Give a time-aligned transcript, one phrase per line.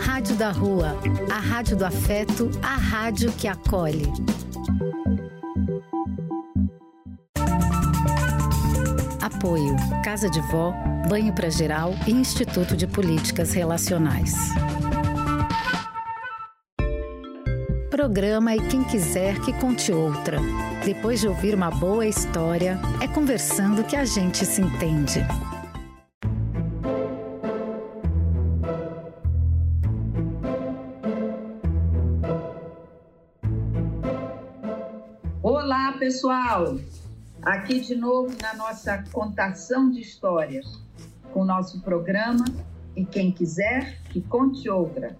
[0.00, 0.96] Rádio da Rua,
[1.30, 4.06] a rádio do afeto, a rádio que acolhe.
[9.20, 10.72] Apoio: Casa de Vó,
[11.08, 14.34] Banho para Geral e Instituto de Políticas Relacionais.
[17.90, 20.38] Programa e quem quiser que conte outra.
[20.84, 25.24] Depois de ouvir uma boa história, é conversando que a gente se entende.
[36.02, 36.80] Pessoal!
[37.42, 40.82] Aqui de novo na nossa contação de histórias,
[41.32, 42.44] com o nosso programa
[42.96, 45.16] E Quem Quiser Que Conte Outra.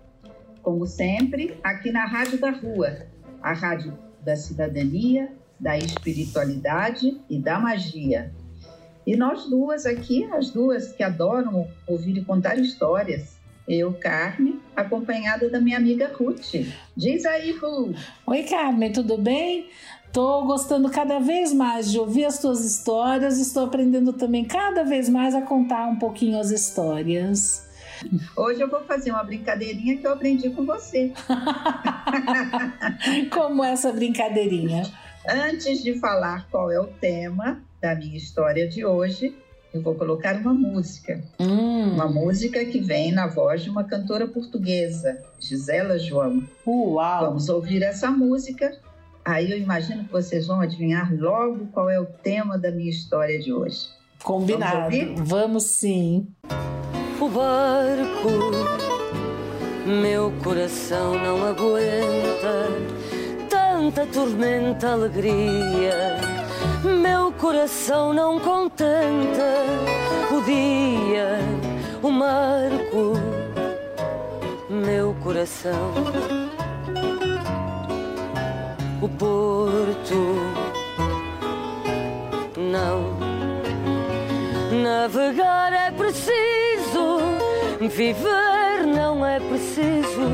[0.60, 3.06] Como sempre, aqui na Rádio da Rua,
[3.41, 8.34] a rádio da cidadania, da espiritualidade e da magia.
[9.06, 13.41] E nós duas aqui, as duas que adoram ouvir e contar histórias.
[13.69, 16.55] Eu, Carmen, acompanhada da minha amiga Ruth.
[16.96, 17.96] Diz aí, Ruth.
[18.27, 19.70] Oi, Carmen, tudo bem?
[20.12, 25.08] Estou gostando cada vez mais de ouvir as tuas histórias, estou aprendendo também cada vez
[25.08, 27.66] mais a contar um pouquinho as histórias.
[28.36, 31.14] Hoje eu vou fazer uma brincadeirinha que eu aprendi com você.
[33.33, 34.83] Como essa brincadeirinha?
[35.27, 39.34] Antes de falar qual é o tema da minha história de hoje,
[39.72, 41.24] eu vou colocar uma música.
[41.40, 41.94] Hum.
[41.94, 46.46] Uma música que vem na voz de uma cantora portuguesa, Gisela João.
[46.66, 47.28] Uau!
[47.28, 48.78] Vamos ouvir essa música
[49.25, 53.39] Aí eu imagino que vocês vão adivinhar logo qual é o tema da minha história
[53.39, 53.89] de hoje.
[54.23, 54.91] Combinado.
[54.91, 56.27] Vamos, Vamos sim.
[57.20, 58.29] O barco,
[59.87, 62.69] meu coração não aguenta
[63.48, 66.17] tanta tormenta, alegria.
[67.01, 69.64] Meu coração não contenta
[70.33, 71.39] o dia,
[72.03, 73.12] o marco,
[74.69, 76.42] meu coração
[79.03, 80.36] o porto.
[82.57, 83.18] Não,
[84.80, 87.18] navegar é preciso,
[87.80, 90.29] viver não é preciso.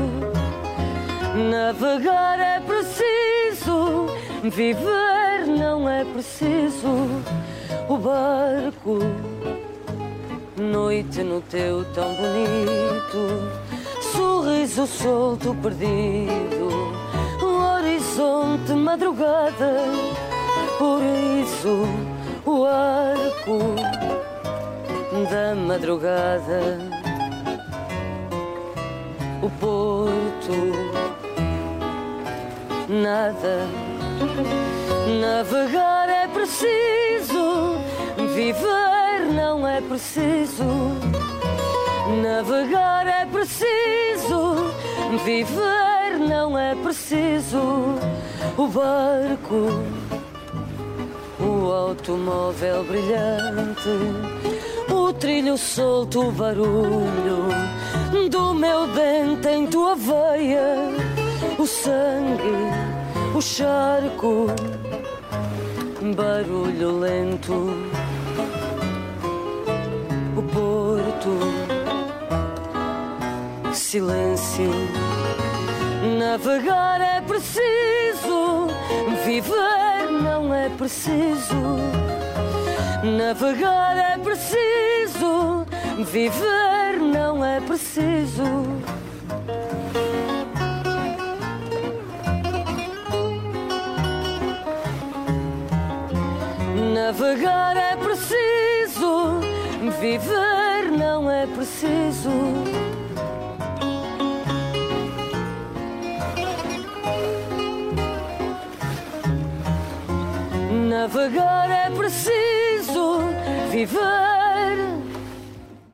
[1.49, 4.05] Navegar é preciso,
[4.43, 7.09] viver não é preciso.
[7.87, 8.99] O barco,
[10.55, 13.49] noite no teu tão bonito,
[14.13, 16.58] sorriso solto perdido
[18.19, 19.85] horizonte madrugada,
[20.77, 21.85] por isso
[22.45, 23.75] o arco
[25.29, 26.79] da madrugada,
[29.41, 30.51] o porto,
[32.89, 33.67] nada.
[35.21, 37.77] Navegar é preciso,
[38.35, 40.65] viver não é preciso.
[42.21, 44.73] Navegar é preciso,
[45.23, 47.95] viver não é preciso.
[48.57, 49.83] O barco,
[51.39, 53.89] o automóvel brilhante,
[54.91, 57.47] o trilho solto, o barulho
[58.29, 60.75] do meu dente em tua veia,
[61.57, 62.69] o sangue,
[63.35, 64.47] o charco,
[66.15, 67.73] barulho lento,
[70.35, 71.39] o porto,
[73.73, 75.08] silêncio
[76.17, 78.67] Navegar é preciso,
[79.23, 81.77] viver não é preciso.
[83.03, 85.65] Navegar é preciso,
[86.11, 88.43] viver não é preciso.
[96.93, 99.41] Navegar é preciso,
[99.99, 102.88] viver não é preciso.
[110.99, 113.19] Navegar é preciso
[113.71, 113.99] viver.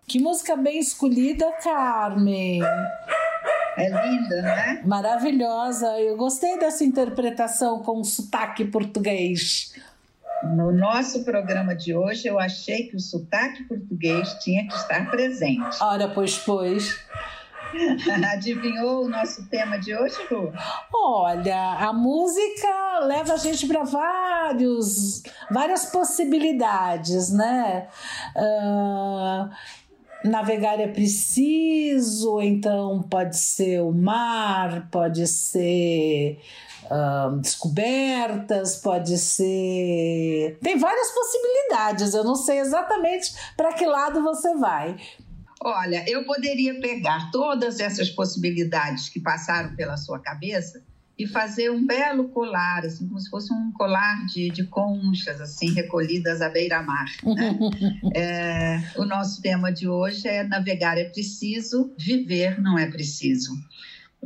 [0.08, 2.60] Que música bem escolhida, Carmen.
[3.78, 4.82] É linda, né?
[4.84, 6.00] Maravilhosa.
[6.00, 9.76] Eu gostei dessa interpretação com sotaque português.
[10.44, 15.78] No nosso programa de hoje, eu achei que o sotaque português tinha que estar presente.
[15.82, 17.00] Ora, pois, pois.
[18.34, 20.52] Adivinhou o nosso tema de hoje, Lu?
[20.94, 27.88] Olha, a música leva a gente para vários, várias possibilidades, né?
[28.36, 29.50] Uh,
[30.28, 36.40] navegar é preciso, então pode ser o mar, pode ser
[36.86, 40.58] uh, descobertas, pode ser.
[40.62, 44.96] Tem várias possibilidades, eu não sei exatamente para que lado você vai.
[45.68, 50.84] Olha, eu poderia pegar todas essas possibilidades que passaram pela sua cabeça
[51.18, 55.74] e fazer um belo colar, assim, como se fosse um colar de, de conchas, assim,
[55.74, 57.08] recolhidas à beira-mar.
[57.24, 57.58] Né?
[58.14, 63.52] é, o nosso tema de hoje é navegar é preciso, viver não é preciso.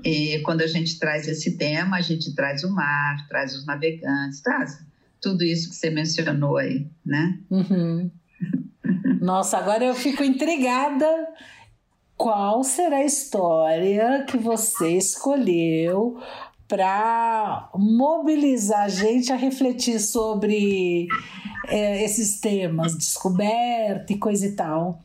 [0.03, 4.41] E quando a gente traz esse tema, a gente traz o mar, traz os navegantes,
[4.41, 4.77] traz
[5.21, 7.39] tudo isso que você mencionou aí, né?
[7.50, 8.12] Uhum.
[9.19, 11.27] Nossa, agora eu fico intrigada.
[12.16, 16.21] Qual será a história que você escolheu
[16.68, 21.07] para mobilizar a gente a refletir sobre
[21.68, 25.01] é, esses temas, descoberta e coisa e tal?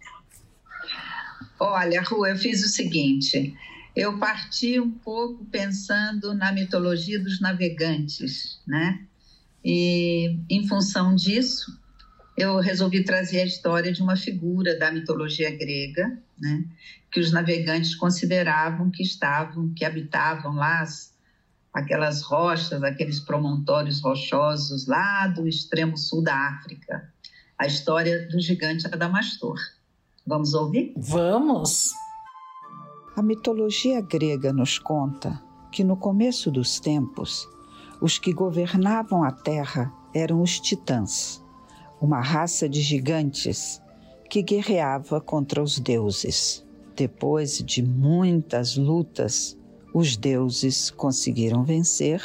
[1.58, 3.52] Olha, Rua, eu fiz o seguinte:
[3.96, 9.00] eu parti um pouco pensando na mitologia dos navegantes, né?
[9.64, 11.78] E em função disso,
[12.36, 16.64] eu resolvi trazer a história de uma figura da mitologia grega, né?
[17.10, 21.14] Que os navegantes consideravam que estavam, que habitavam lá as,
[21.72, 27.08] aquelas rochas, aqueles promontórios rochosos lá do extremo sul da África.
[27.56, 29.58] A história do gigante Adamastor.
[30.26, 30.92] Vamos ouvir?
[30.96, 31.92] Vamos!
[33.16, 35.40] A mitologia grega nos conta
[35.70, 37.48] que no começo dos tempos,
[38.00, 41.43] os que governavam a terra eram os titãs,
[42.04, 43.80] uma raça de gigantes
[44.28, 46.62] que guerreava contra os deuses.
[46.94, 49.56] Depois de muitas lutas,
[49.94, 52.22] os deuses conseguiram vencer,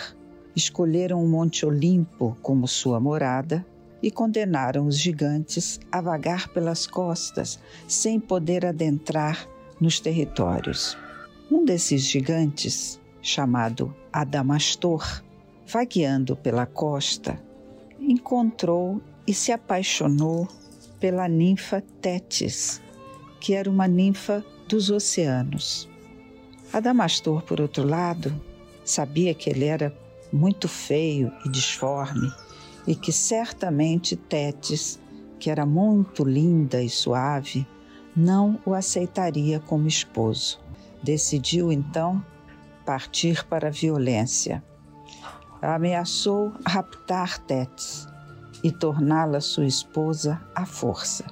[0.54, 3.66] escolheram o Monte Olimpo como sua morada
[4.04, 9.48] e condenaram os gigantes a vagar pelas costas sem poder adentrar
[9.80, 10.98] nos territórios.
[11.50, 15.24] Um desses gigantes, chamado Adamastor,
[15.66, 17.42] vagueando pela costa,
[17.98, 20.48] encontrou e se apaixonou
[21.00, 22.81] pela ninfa Tétis,
[23.40, 25.88] que era uma ninfa dos oceanos.
[26.74, 28.34] Adamastor, por outro lado,
[28.84, 29.96] sabia que ele era
[30.34, 32.34] muito feio e disforme
[32.88, 35.00] e que certamente Tétis,
[35.40, 37.68] que era muito linda e suave,
[38.16, 40.60] não o aceitaria como esposo.
[41.04, 42.26] Decidiu então
[42.84, 44.64] partir para a violência.
[45.62, 48.10] Ameaçou raptar Tétis
[48.63, 51.25] e torná-la sua esposa à força.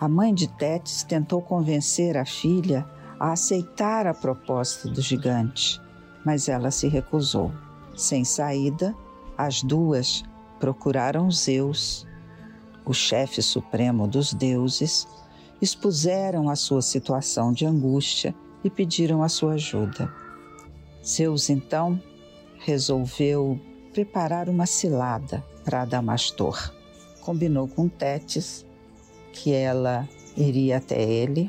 [0.00, 2.86] A mãe de Tétis tentou convencer a filha
[3.18, 5.80] a aceitar a proposta do gigante,
[6.24, 7.52] mas ela se recusou.
[7.94, 8.96] Sem saída,
[9.36, 10.22] as duas
[10.58, 12.06] procuraram Zeus,
[12.84, 15.06] o chefe supremo dos deuses,
[15.60, 18.34] expuseram a sua situação de angústia
[18.64, 20.10] e pediram a sua ajuda.
[21.04, 22.00] Zeus então
[22.58, 23.60] resolveu
[23.92, 26.74] preparar uma cilada para Adamastor.
[27.20, 28.66] Combinou com Tétis
[29.32, 31.48] que ela iria até ele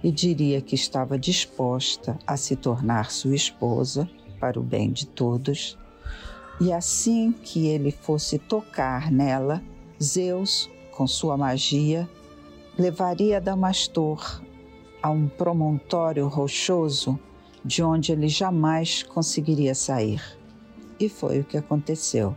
[0.00, 4.08] e diria que estava disposta a se tornar sua esposa
[4.38, 5.76] para o bem de todos.
[6.60, 9.60] E assim que ele fosse tocar nela,
[10.00, 12.08] Zeus, com sua magia,
[12.78, 14.40] levaria Damastor
[15.02, 17.18] a um promontório rochoso
[17.64, 20.22] de onde ele jamais conseguiria sair.
[21.00, 22.36] E foi o que aconteceu.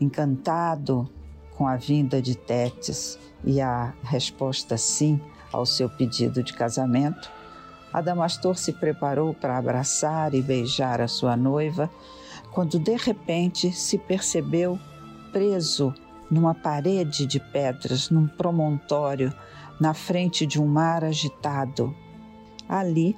[0.00, 1.08] Encantado
[1.56, 5.20] com a vinda de Tétis e a resposta sim
[5.52, 7.30] ao seu pedido de casamento,
[7.92, 11.90] Adamastor se preparou para abraçar e beijar a sua noiva,
[12.52, 14.78] quando de repente se percebeu
[15.32, 15.92] preso
[16.30, 19.34] numa parede de pedras, num promontório,
[19.80, 21.94] na frente de um mar agitado.
[22.68, 23.16] Ali,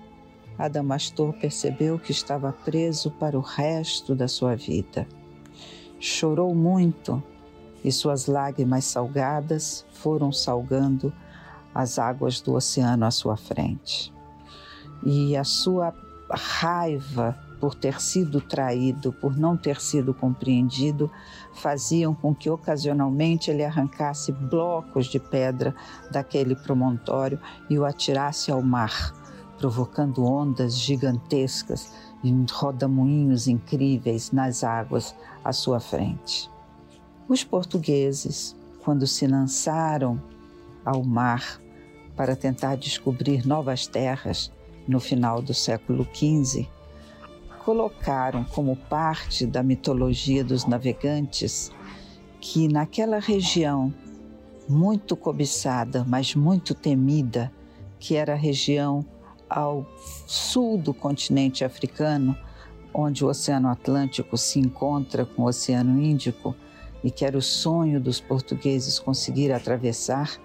[0.58, 5.06] Adamastor percebeu que estava preso para o resto da sua vida.
[6.04, 7.22] Chorou muito
[7.84, 11.12] e suas lágrimas salgadas foram salgando
[11.72, 14.12] as águas do oceano à sua frente.
[15.06, 15.94] E a sua
[16.28, 21.08] raiva por ter sido traído, por não ter sido compreendido,
[21.54, 25.72] faziam com que ocasionalmente ele arrancasse blocos de pedra
[26.10, 27.38] daquele promontório
[27.70, 29.14] e o atirasse ao mar,
[29.56, 35.14] provocando ondas gigantescas e rodamuinhos incríveis nas águas
[35.44, 36.50] à sua frente.
[37.28, 40.20] Os portugueses, quando se lançaram
[40.84, 41.60] ao mar
[42.16, 44.52] para tentar descobrir novas terras
[44.86, 46.68] no final do século XV,
[47.64, 51.70] colocaram como parte da mitologia dos navegantes
[52.40, 53.94] que naquela região
[54.68, 57.52] muito cobiçada, mas muito temida,
[57.98, 59.04] que era a região
[59.54, 59.86] ao
[60.26, 62.36] sul do continente africano,
[62.92, 66.54] onde o Oceano Atlântico se encontra com o Oceano Índico,
[67.04, 70.38] e que era o sonho dos portugueses conseguir atravessar,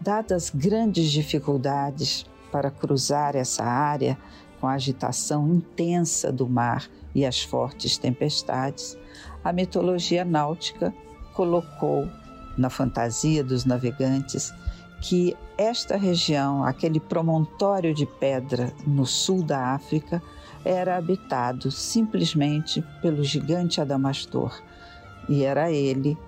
[0.00, 4.16] Dadas grandes dificuldades para cruzar essa área
[4.60, 8.96] com a agitação intensa do mar e as fortes tempestades,
[9.42, 10.94] a mitologia náutica
[11.34, 12.08] colocou
[12.56, 14.52] na fantasia dos navegantes
[15.00, 20.22] que esta região, aquele promontório de pedra no sul da África,
[20.64, 24.60] era habitado simplesmente pelo gigante Adamastor.
[25.28, 26.18] E era ele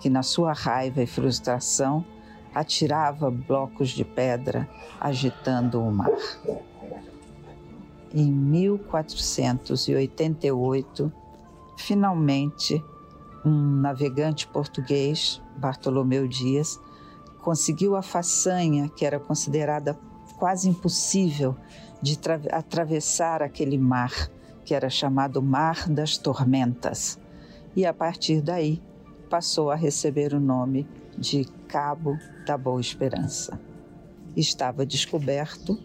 [0.00, 2.04] que, na sua raiva e frustração,
[2.54, 4.68] atirava blocos de pedra
[5.00, 6.10] agitando o mar.
[8.12, 11.12] Em 1488,
[11.76, 12.84] finalmente,
[13.44, 16.80] um navegante português, Bartolomeu Dias,
[17.48, 19.98] conseguiu a façanha que era considerada
[20.38, 21.56] quase impossível
[22.02, 22.18] de
[22.52, 24.12] atravessar aquele mar,
[24.66, 27.18] que era chamado Mar das Tormentas.
[27.74, 28.82] E a partir daí
[29.30, 30.86] passou a receber o nome
[31.16, 33.58] de Cabo da Boa Esperança.
[34.36, 35.80] Estava descoberto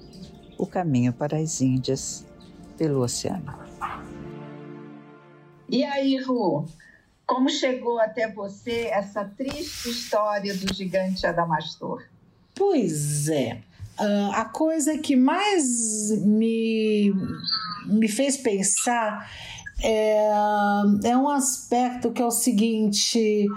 [0.58, 2.26] o caminho para as Índias
[2.78, 3.58] pelo oceano.
[5.70, 6.66] E aí, Ru,
[7.26, 12.04] como chegou até você essa triste história do gigante Adamastor?
[12.56, 13.62] Pois é.
[14.00, 17.14] Uh, a coisa que mais me,
[17.86, 19.30] me fez pensar
[19.84, 20.32] é,
[21.04, 23.48] é um aspecto que é o seguinte: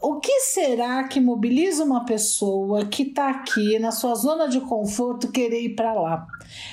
[0.00, 5.30] o que será que mobiliza uma pessoa que está aqui na sua zona de conforto
[5.30, 6.26] querer ir para lá?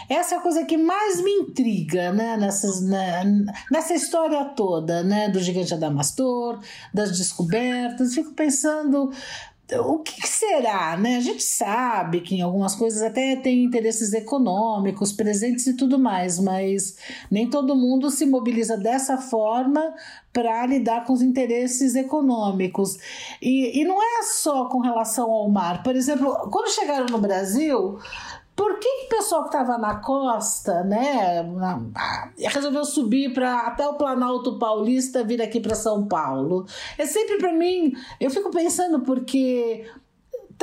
[0.10, 3.24] Essa é a coisa que mais me intriga, né, nessas, né,
[3.70, 6.60] nessa história toda, né, do gigante Adamastor,
[6.94, 8.14] das descobertas.
[8.14, 9.12] Fico pensando
[9.72, 11.16] o que será, né?
[11.16, 16.38] A gente sabe que em algumas coisas até tem interesses econômicos presentes e tudo mais,
[16.38, 16.98] mas
[17.32, 19.94] nem todo mundo se mobiliza dessa forma
[20.34, 22.98] para lidar com os interesses econômicos.
[23.42, 25.82] E, e não é só com relação ao mar.
[25.82, 28.00] Por exemplo, quando chegaram no Brasil,
[28.56, 31.44] por que, que o pessoal que estava na costa, né,
[32.50, 36.66] resolveu subir para até o Planalto Paulista vir aqui para São Paulo?
[36.98, 39.86] É sempre para mim, eu fico pensando porque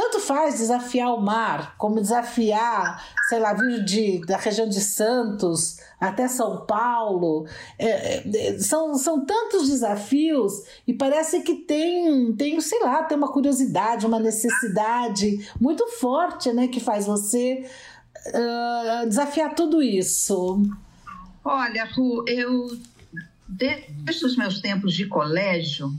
[0.00, 5.76] tanto faz desafiar o mar, como desafiar, sei lá, vir de, da região de Santos
[6.00, 7.46] até São Paulo.
[7.78, 10.54] É, é, são, são tantos desafios
[10.86, 16.66] e parece que tem, tem, sei lá, tem uma curiosidade, uma necessidade muito forte, né,
[16.66, 17.68] que faz você
[18.28, 20.62] uh, desafiar tudo isso.
[21.44, 22.68] Olha, Ru, eu,
[23.46, 25.92] desde os meus tempos de colégio,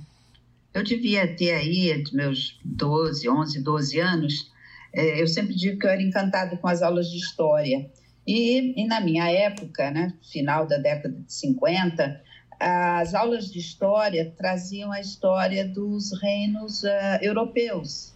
[0.73, 4.51] eu devia ter aí, meus 12, 11, 12 anos,
[4.93, 7.89] é, eu sempre digo que eu era encantado com as aulas de história.
[8.25, 12.21] E, e, na minha época, né, final da década de 50,
[12.59, 18.13] as aulas de história traziam a história dos reinos uh, europeus.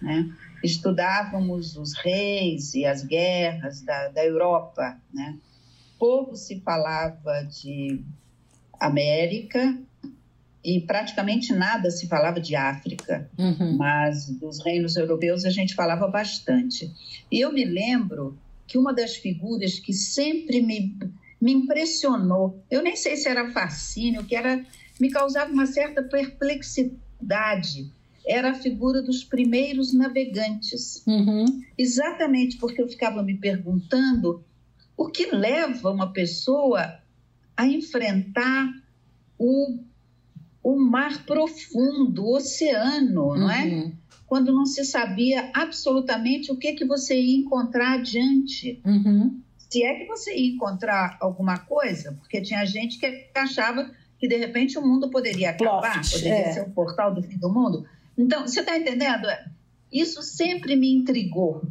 [0.00, 0.32] Né?
[0.62, 4.98] Estudávamos os reis e as guerras da, da Europa.
[5.12, 5.36] Né?
[5.98, 8.00] Pouco se falava de
[8.80, 9.76] América,
[10.64, 13.76] e praticamente nada se falava de África, uhum.
[13.76, 16.90] mas dos reinos europeus a gente falava bastante.
[17.30, 20.96] E eu me lembro que uma das figuras que sempre me,
[21.38, 24.64] me impressionou, eu nem sei se era fascínio, que era
[24.98, 27.90] me causava uma certa perplexidade,
[28.26, 31.04] era a figura dos primeiros navegantes.
[31.06, 31.44] Uhum.
[31.76, 34.42] Exatamente porque eu ficava me perguntando
[34.96, 37.00] o que leva uma pessoa
[37.54, 38.72] a enfrentar
[39.38, 39.78] o
[40.64, 43.36] o mar profundo, o oceano, uhum.
[43.36, 43.64] não é?
[43.66, 43.92] Uhum.
[44.26, 48.80] Quando não se sabia absolutamente o que que você ia encontrar adiante.
[48.82, 49.38] Uhum.
[49.68, 54.36] Se é que você ia encontrar alguma coisa, porque tinha gente que achava que de
[54.38, 56.52] repente o mundo poderia acabar, Plot, poderia é.
[56.54, 57.86] ser o portal do fim do mundo.
[58.16, 59.28] Então, você está entendendo?
[59.92, 61.62] Isso sempre me intrigou.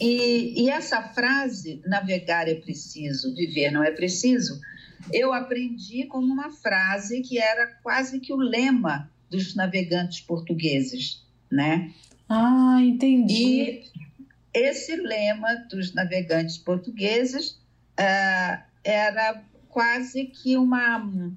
[0.00, 4.60] E, e essa frase, navegar é preciso, viver não é preciso,
[5.12, 11.92] eu aprendi como uma frase que era quase que o lema dos navegantes portugueses, né?
[12.28, 13.34] Ah, entendi.
[13.34, 13.84] E
[14.52, 17.50] esse lema dos navegantes portugueses
[17.98, 21.32] uh, era quase que uma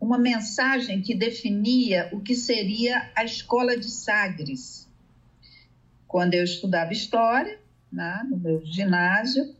[0.00, 4.90] uma mensagem que definia o que seria a escola de Sagres.
[6.08, 9.54] Quando eu estudava história, né, no meu ginásio,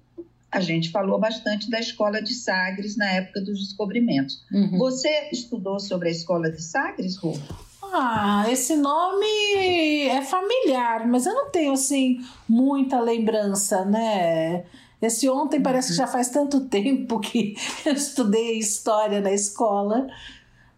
[0.52, 4.44] a gente falou bastante da escola de Sagres na época dos descobrimentos.
[4.52, 4.76] Uhum.
[4.76, 7.34] Você estudou sobre a escola de Sagres, Rô?
[7.82, 14.64] Ah, esse nome é familiar, mas eu não tenho assim muita lembrança, né?
[15.00, 15.62] Esse ontem uhum.
[15.62, 17.56] parece que já faz tanto tempo que
[17.86, 20.06] eu estudei história na escola.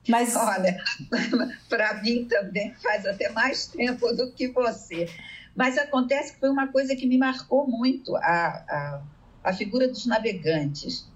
[0.08, 0.36] Mas...
[0.36, 0.76] Olha,
[1.68, 5.08] para mim também faz até mais tempo do que você.
[5.56, 9.02] Mas acontece que foi uma coisa que me marcou muito, a, a,
[9.44, 11.06] a figura dos navegantes.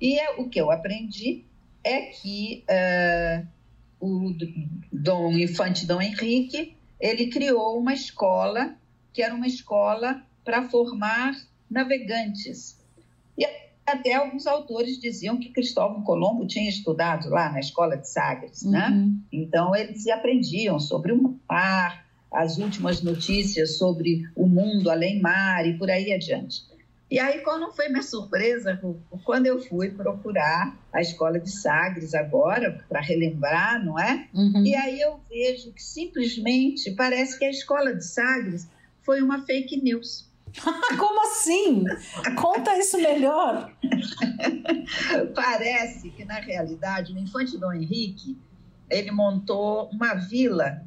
[0.00, 1.44] E é, o que eu aprendi
[1.84, 3.46] é que uh,
[4.00, 4.34] o
[4.90, 8.74] Dom Infante Dom Henrique ele criou uma escola
[9.12, 11.34] que era uma escola para formar
[11.70, 12.80] navegantes.
[13.38, 13.46] E
[13.86, 18.88] até alguns autores diziam que Cristóvão Colombo tinha estudado lá na escola de Sagres, né?
[18.88, 19.06] uhum.
[19.06, 19.14] né?
[19.32, 25.78] Então eles aprendiam sobre o mar, as últimas notícias sobre o mundo além mar e
[25.78, 26.62] por aí adiante.
[27.14, 28.76] E aí, qual não foi minha surpresa
[29.22, 34.26] quando eu fui procurar a escola de Sagres agora, para relembrar, não é?
[34.34, 34.66] Uhum.
[34.66, 38.68] E aí eu vejo que simplesmente parece que a escola de Sagres
[39.02, 40.28] foi uma fake news.
[40.98, 41.84] Como assim?
[42.34, 43.72] Conta isso melhor.
[45.36, 48.36] Parece que, na realidade, o infante Dom Henrique
[48.90, 50.82] ele montou uma vila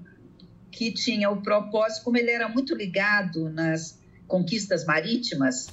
[0.72, 5.68] que tinha o propósito, como ele era muito ligado nas conquistas marítimas,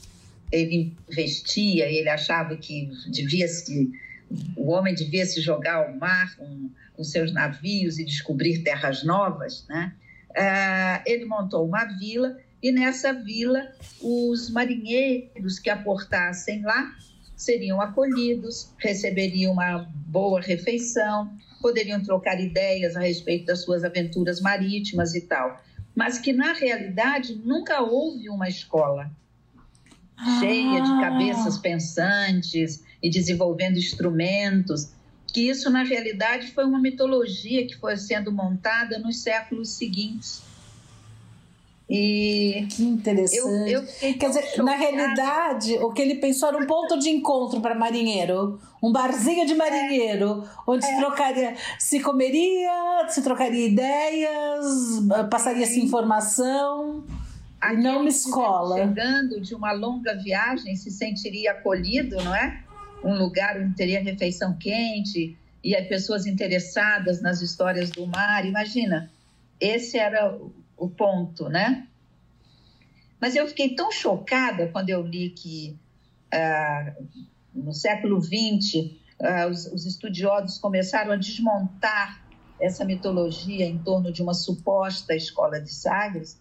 [0.50, 3.90] ele investia, ele achava que devia se,
[4.56, 9.66] o homem devia se jogar ao mar com, com seus navios e descobrir terras novas,
[9.68, 9.94] né?
[10.30, 13.68] Uh, ele montou uma vila e nessa vila
[14.00, 16.92] os marinheiros que aportassem lá
[17.36, 25.14] seriam acolhidos, receberiam uma boa refeição, poderiam trocar ideias a respeito das suas aventuras marítimas
[25.14, 25.62] e tal.
[25.94, 29.10] Mas que na realidade nunca houve uma escola
[30.16, 30.40] ah.
[30.40, 34.90] cheia de cabeças pensantes e desenvolvendo instrumentos.
[35.26, 40.42] Que isso na realidade foi uma mitologia que foi sendo montada nos séculos seguintes.
[41.88, 43.70] E que interessante.
[43.70, 44.62] Eu, eu Quer dizer, chocada.
[44.62, 49.46] na realidade, o que ele pensou era um ponto de encontro para marinheiro, um barzinho
[49.46, 50.48] de marinheiro, é.
[50.66, 50.88] onde é.
[50.88, 54.64] se trocaria, se comeria, se trocaria ideias,
[55.30, 57.04] passaria-se informação.
[57.72, 58.76] Não uma escola.
[58.76, 62.62] Chegando de uma longa viagem, se sentiria acolhido, não é?
[63.02, 68.44] Um lugar onde teria refeição quente e pessoas interessadas nas histórias do mar.
[68.44, 69.10] Imagina,
[69.58, 70.38] esse era
[70.76, 71.86] o ponto, né?
[73.20, 75.78] Mas eu fiquei tão chocada quando eu li que
[76.32, 76.94] ah,
[77.54, 78.90] no século XX
[79.22, 82.22] ah, os, os estudiosos começaram a desmontar
[82.60, 86.40] essa mitologia em torno de uma suposta escola de Sagres.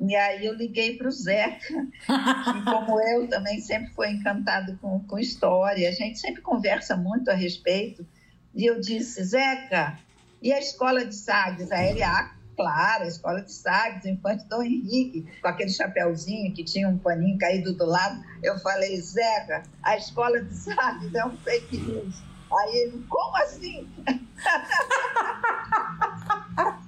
[0.00, 5.00] E aí eu liguei para o Zeca, que como eu também sempre foi encantado com,
[5.00, 8.06] com história, a gente sempre conversa muito a respeito.
[8.54, 9.98] E eu disse, Zeca,
[10.40, 11.70] e a escola de Sagres?
[11.70, 16.64] Aí ele, ah, Clara, a escola de Sagres, Infante Dom Henrique, com aquele chapéuzinho que
[16.64, 18.24] tinha um paninho caído do lado.
[18.42, 22.22] Eu falei, Zeca, a escola de Sagres é um fake news.
[22.50, 23.86] Aí ele, como assim?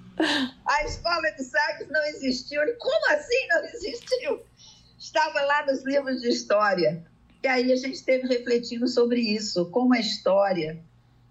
[0.67, 2.61] a escola de Sagres não existiu.
[2.79, 4.43] Como assim não existiu?
[4.99, 7.05] Estava lá nos livros de história.
[7.43, 10.79] E aí a gente esteve refletindo sobre isso, como a história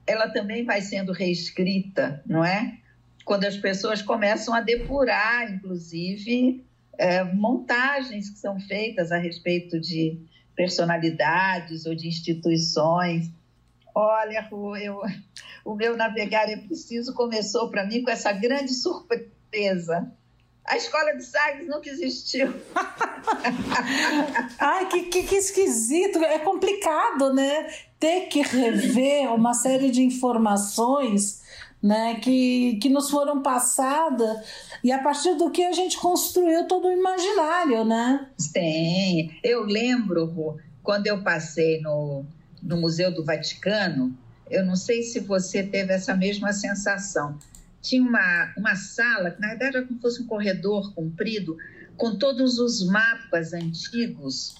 [0.05, 2.81] ela também vai sendo reescrita, não é?
[3.23, 6.65] quando as pessoas começam a depurar, inclusive,
[6.97, 10.19] é, montagens que são feitas a respeito de
[10.55, 13.31] personalidades ou de instituições.
[13.93, 14.47] Olha,
[14.81, 15.01] eu,
[15.65, 20.11] o meu navegar é preciso começou para mim com essa grande surpresa.
[20.65, 22.53] A escola de Sagres nunca existiu.
[24.59, 26.23] Ai, que, que, que, esquisito.
[26.23, 27.67] É complicado, né?
[27.99, 31.41] Ter que rever uma série de informações
[31.81, 34.37] né, que, que nos foram passadas
[34.83, 38.29] e a partir do que a gente construiu todo o imaginário, né?
[38.37, 42.23] Sim, eu lembro quando eu passei no,
[42.61, 44.17] no Museu do Vaticano,
[44.49, 47.37] eu não sei se você teve essa mesma sensação.
[47.81, 51.57] Tinha uma, uma sala, que na verdade era como se fosse um corredor comprido,
[51.97, 54.55] com todos os mapas antigos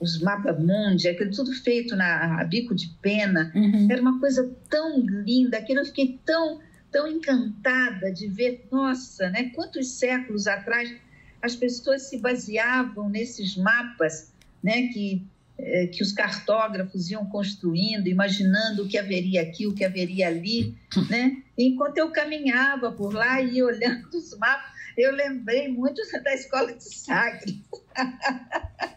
[0.00, 3.52] os mapas mundi, aquilo tudo feito na a bico de pena.
[3.54, 3.88] Uhum.
[3.90, 9.50] Era uma coisa tão linda, aquilo eu fiquei tão, tão encantada de ver, nossa, né?
[9.54, 10.94] Quantos séculos atrás
[11.42, 14.32] as pessoas se baseavam nesses mapas,
[14.62, 14.88] né?
[14.88, 15.26] Que
[15.92, 20.76] que os cartógrafos iam construindo, imaginando o que haveria aqui, o que haveria ali,
[21.08, 21.42] né?
[21.56, 26.84] enquanto eu caminhava por lá e olhando os mapas, eu lembrei muito da escola de
[26.84, 27.56] Sagres.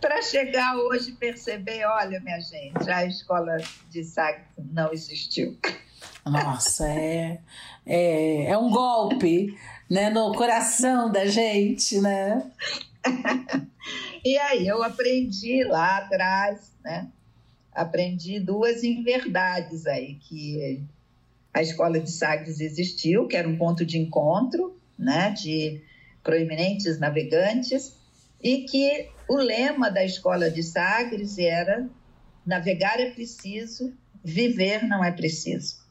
[0.00, 5.56] para chegar hoje e perceber, olha, minha gente, a escola de Sagres não existiu.
[6.26, 7.38] Nossa, é,
[7.86, 9.56] é, é um golpe
[9.88, 12.42] né, no coração da gente, né?
[14.24, 17.10] e aí eu aprendi lá atrás, né?
[17.72, 20.82] Aprendi duas inverdades aí, que
[21.54, 25.82] a escola de Sagres existiu, que era um ponto de encontro, né, de
[26.22, 27.96] proeminentes navegantes,
[28.42, 31.88] e que o lema da escola de Sagres era
[32.44, 35.82] navegar é preciso, viver não é preciso.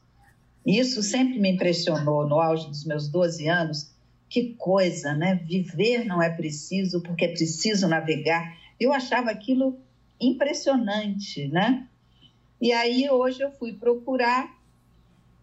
[0.66, 3.91] Isso sempre me impressionou no auge dos meus 12 anos.
[4.32, 5.34] Que coisa, né?
[5.34, 8.56] Viver não é preciso porque é preciso navegar.
[8.80, 9.78] Eu achava aquilo
[10.18, 11.86] impressionante, né?
[12.58, 14.58] E aí hoje eu fui procurar,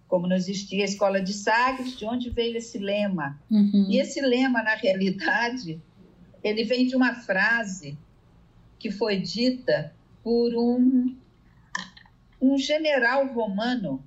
[0.07, 3.39] como não existia a escola de Sagres, de onde veio esse lema.
[3.51, 3.85] Uhum.
[3.91, 5.79] E esse lema, na realidade,
[6.43, 7.95] ele vem de uma frase
[8.79, 11.15] que foi dita por um,
[12.41, 14.03] um general romano,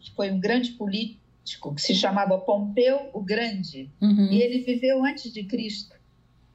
[0.00, 4.28] que foi um grande político, que se chamava Pompeu o Grande, uhum.
[4.30, 5.96] e ele viveu antes de Cristo,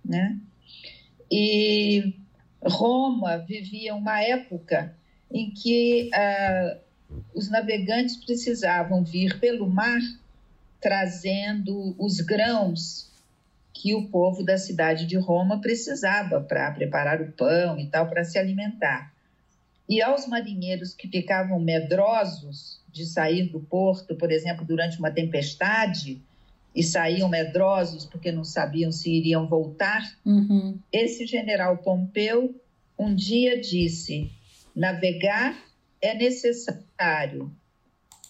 [0.04, 0.39] né?
[1.30, 2.15] E
[2.63, 4.95] Roma vivia uma época
[5.32, 6.80] em que uh,
[7.34, 10.00] os navegantes precisavam vir pelo mar
[10.80, 13.12] trazendo os grãos
[13.73, 18.23] que o povo da cidade de Roma precisava para preparar o pão e tal, para
[18.23, 19.13] se alimentar.
[19.88, 26.21] E aos marinheiros que ficavam medrosos de sair do porto, por exemplo, durante uma tempestade,
[26.76, 30.78] e saíam medrosos porque não sabiam se iriam voltar, uhum.
[30.91, 32.54] esse general Pompeu
[32.97, 34.32] um dia disse:
[34.76, 35.58] navegar
[36.02, 37.52] é necessário,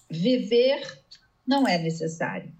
[0.09, 0.81] viver
[1.45, 2.51] não é necessário.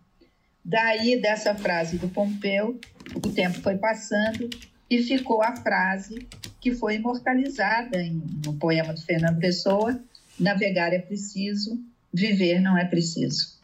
[0.63, 2.79] Daí, dessa frase do Pompeu,
[3.15, 4.49] o tempo foi passando
[4.89, 6.27] e ficou a frase
[6.60, 9.97] que foi imortalizada em, no poema do Fernando Pessoa:
[10.39, 11.80] navegar é preciso,
[12.13, 13.58] viver não é preciso.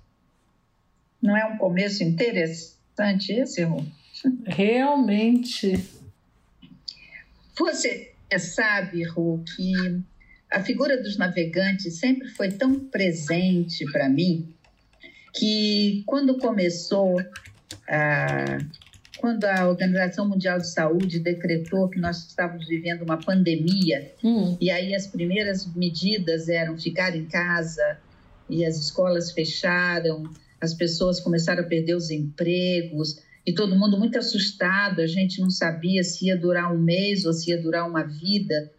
[1.22, 3.84] Não é um começo interessante esse, Rô?
[4.46, 5.80] Realmente.
[7.58, 9.74] Você sabe, Rô, que
[10.52, 14.54] a figura dos navegantes sempre foi tão presente para mim
[15.34, 17.20] que quando começou
[17.88, 18.58] a
[19.24, 24.58] quando a Organização Mundial de Saúde decretou que nós estávamos vivendo uma pandemia, hum.
[24.60, 28.00] e aí as primeiras medidas eram ficar em casa,
[28.50, 34.20] e as escolas fecharam, as pessoas começaram a perder os empregos, e todo mundo muito
[34.20, 38.04] assustado, a gente não sabia se ia durar um mês ou se ia durar uma
[38.04, 38.74] vida.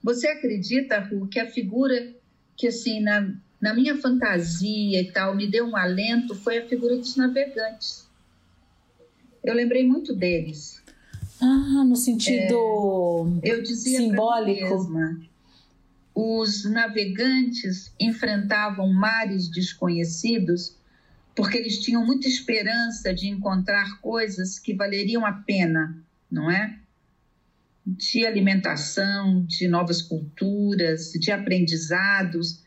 [0.00, 2.14] Você acredita, Ru, que a figura
[2.56, 6.96] que, assim, na, na minha fantasia e tal, me deu um alento foi a figura
[6.96, 8.07] dos navegantes.
[9.48, 10.82] Eu lembrei muito deles.
[11.40, 14.76] Ah, no sentido é, eu dizia simbólico.
[14.76, 15.20] Mesma,
[16.14, 20.76] os navegantes enfrentavam mares desconhecidos
[21.34, 25.96] porque eles tinham muita esperança de encontrar coisas que valeriam a pena,
[26.30, 26.78] não é?
[27.86, 32.62] De alimentação, de novas culturas, de aprendizados.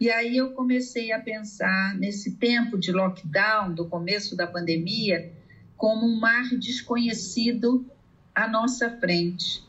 [0.00, 5.30] E aí eu comecei a pensar nesse tempo de lockdown, do começo da pandemia,
[5.76, 7.86] como um mar desconhecido
[8.34, 9.64] à nossa frente.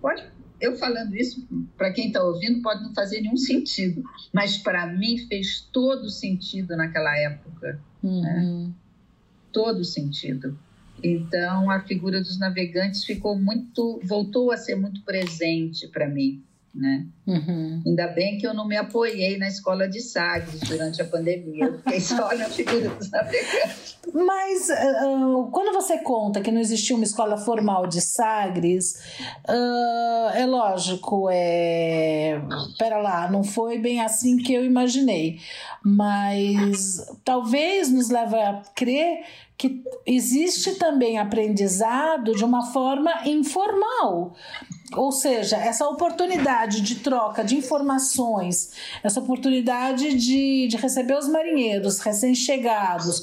[0.00, 0.24] Pode,
[0.60, 1.46] eu falando isso,
[1.76, 6.76] para quem está ouvindo, pode não fazer nenhum sentido, mas para mim fez todo sentido
[6.76, 7.80] naquela época.
[8.02, 8.22] Uhum.
[8.22, 8.70] Né?
[9.52, 10.58] Todo sentido.
[11.02, 16.42] Então, a figura dos navegantes ficou muito, voltou a ser muito presente para mim
[16.76, 17.06] né?
[17.26, 17.82] Uhum.
[17.86, 22.00] Ainda bem que eu não me apoiei na escola de Sagres durante a pandemia, fiquei
[22.00, 23.96] só na figura dos navegantes.
[24.12, 29.00] Mas uh, quando você conta que não existia uma escola formal de Sagres,
[29.48, 32.40] uh, é lógico, é.
[32.78, 35.40] Pera lá, não foi bem assim que eu imaginei,
[35.82, 39.24] mas talvez nos leve a crer
[39.58, 44.34] que existe também aprendizado de uma forma informal.
[44.94, 51.98] Ou seja, essa oportunidade de troca de informações, essa oportunidade de, de receber os marinheiros
[51.98, 53.22] recém-chegados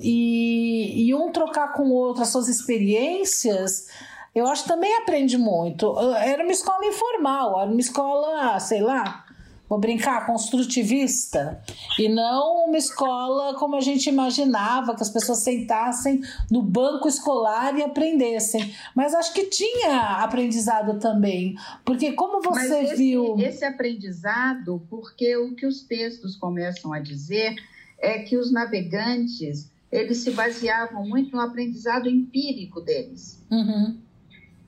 [0.00, 3.86] e, e um trocar com o outro as suas experiências,
[4.34, 5.98] eu acho que também aprende muito.
[6.16, 9.25] Era uma escola informal, era uma escola, sei lá,
[9.68, 11.60] vou brincar, construtivista,
[11.98, 17.76] e não uma escola como a gente imaginava, que as pessoas sentassem no banco escolar
[17.76, 18.74] e aprendessem.
[18.94, 23.36] Mas acho que tinha aprendizado também, porque como você esse, viu.
[23.38, 27.54] Esse aprendizado, porque o que os textos começam a dizer
[27.98, 33.42] é que os navegantes eles se baseavam muito no aprendizado empírico deles.
[33.50, 33.98] Uhum.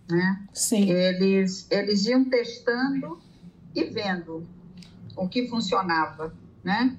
[0.08, 0.46] Né?
[0.52, 0.90] Sim.
[0.90, 3.20] Eles, eles iam testando
[3.74, 4.46] e vendo
[5.18, 6.96] o que funcionava, né?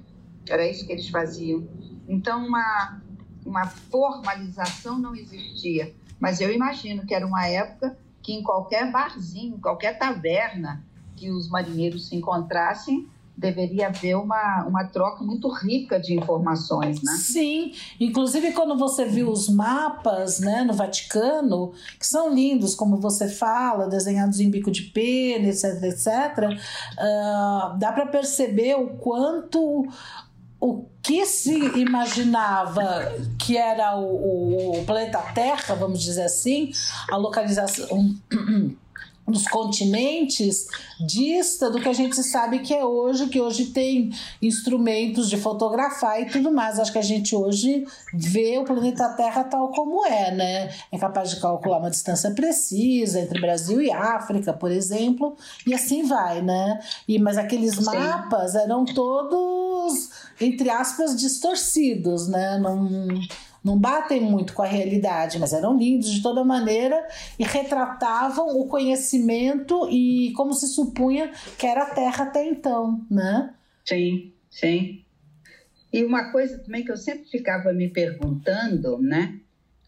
[0.48, 1.66] Era isso que eles faziam.
[2.08, 3.00] Então, uma,
[3.44, 5.94] uma formalização não existia.
[6.18, 10.84] Mas eu imagino que era uma época que em qualquer barzinho, qualquer taverna
[11.16, 13.08] que os marinheiros se encontrassem,
[13.40, 17.12] deveria haver uma, uma troca muito rica de informações, né?
[17.12, 23.28] Sim, inclusive quando você viu os mapas, né, no Vaticano, que são lindos, como você
[23.28, 26.06] fala, desenhados em bico de pena, etc, etc,
[26.98, 29.88] uh, dá para perceber o quanto
[30.60, 36.70] o que se imaginava que era o, o planeta Terra, vamos dizer assim,
[37.10, 38.14] a localização
[39.30, 40.66] dos continentes
[40.98, 44.10] dista do que a gente sabe que é hoje, que hoje tem
[44.42, 46.78] instrumentos de fotografar e tudo mais.
[46.78, 50.70] Acho que a gente hoje vê o planeta Terra tal como é, né?
[50.92, 56.04] É capaz de calcular uma distância precisa entre Brasil e África, por exemplo, e assim
[56.04, 56.80] vai, né?
[57.06, 57.84] E, mas aqueles Sim.
[57.84, 62.58] mapas eram todos, entre aspas, distorcidos, né?
[62.58, 63.20] Não
[63.62, 67.06] não batem muito com a realidade, mas eram lindos de toda maneira
[67.38, 73.54] e retratavam o conhecimento e como se supunha que era a Terra até então, né?
[73.84, 75.04] Sim, sim.
[75.92, 79.38] E uma coisa também que eu sempre ficava me perguntando, né?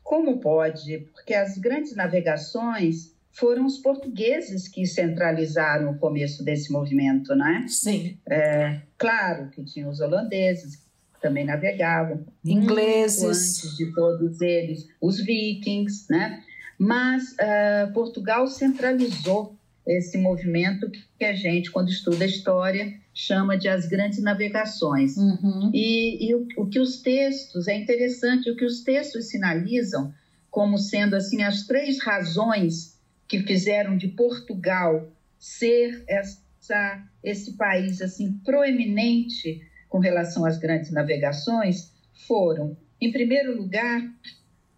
[0.02, 0.98] Como pode?
[1.14, 7.64] Porque as grandes navegações foram os portugueses que centralizaram o começo desse movimento, né?
[7.66, 8.18] Sim.
[8.28, 10.81] É, claro que tinha os holandeses
[11.22, 12.26] também navegavam.
[12.44, 13.22] Ingleses.
[13.22, 16.42] Antes de todos eles, os vikings, né?
[16.78, 19.56] Mas uh, Portugal centralizou
[19.86, 25.16] esse movimento que a gente, quando estuda história, chama de as grandes navegações.
[25.16, 25.70] Uhum.
[25.72, 30.12] E, e o, o, que os textos, é interessante, o que os textos sinalizam
[30.50, 38.32] como sendo assim as três razões que fizeram de Portugal ser essa, esse país assim
[38.44, 41.92] proeminente com relação às grandes navegações
[42.26, 44.00] foram, em primeiro lugar,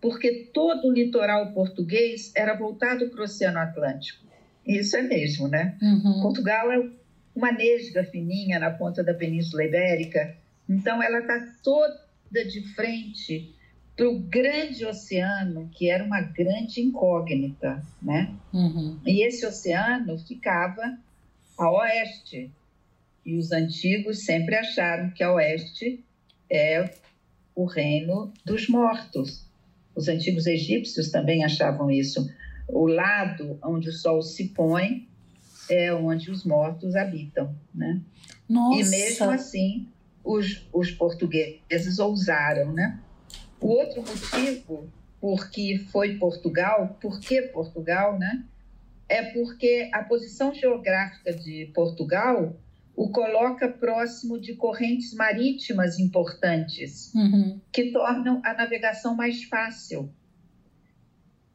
[0.00, 4.26] porque todo o litoral português era voltado para o Oceano Atlântico.
[4.66, 5.78] Isso é mesmo, né?
[5.80, 6.20] Uhum.
[6.20, 6.90] Portugal é
[7.32, 10.36] uma nesga fininha na ponta da Península Ibérica,
[10.68, 11.96] então ela está toda
[12.32, 13.54] de frente
[13.96, 18.34] para o grande oceano, que era uma grande incógnita, né?
[18.52, 18.98] Uhum.
[19.06, 20.98] E esse oceano ficava
[21.56, 22.50] a oeste
[23.24, 26.04] e os antigos sempre acharam que a oeste
[26.50, 26.94] é
[27.54, 29.46] o reino dos mortos.
[29.94, 32.28] Os antigos egípcios também achavam isso.
[32.68, 35.08] O lado onde o sol se põe
[35.68, 38.00] é onde os mortos habitam, né?
[38.48, 38.80] Nossa.
[38.80, 39.88] E mesmo assim,
[40.22, 42.98] os, os portugueses ousaram, né?
[43.60, 44.88] O outro motivo
[45.20, 48.44] por que foi Portugal, por que Portugal, né?
[49.08, 52.54] É porque a posição geográfica de Portugal
[52.96, 57.60] o coloca próximo de correntes marítimas importantes, uhum.
[57.72, 60.12] que tornam a navegação mais fácil.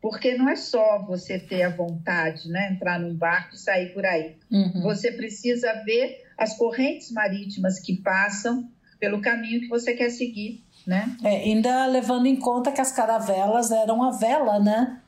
[0.02, 4.06] Porque não é só você ter a vontade, né, entrar num barco e sair por
[4.06, 4.38] aí.
[4.52, 4.82] Uhum.
[4.84, 11.16] Você precisa ver as correntes marítimas que passam pelo caminho que você quer seguir, né?
[11.24, 15.02] É, ainda levando em conta que as caravelas eram a vela, né?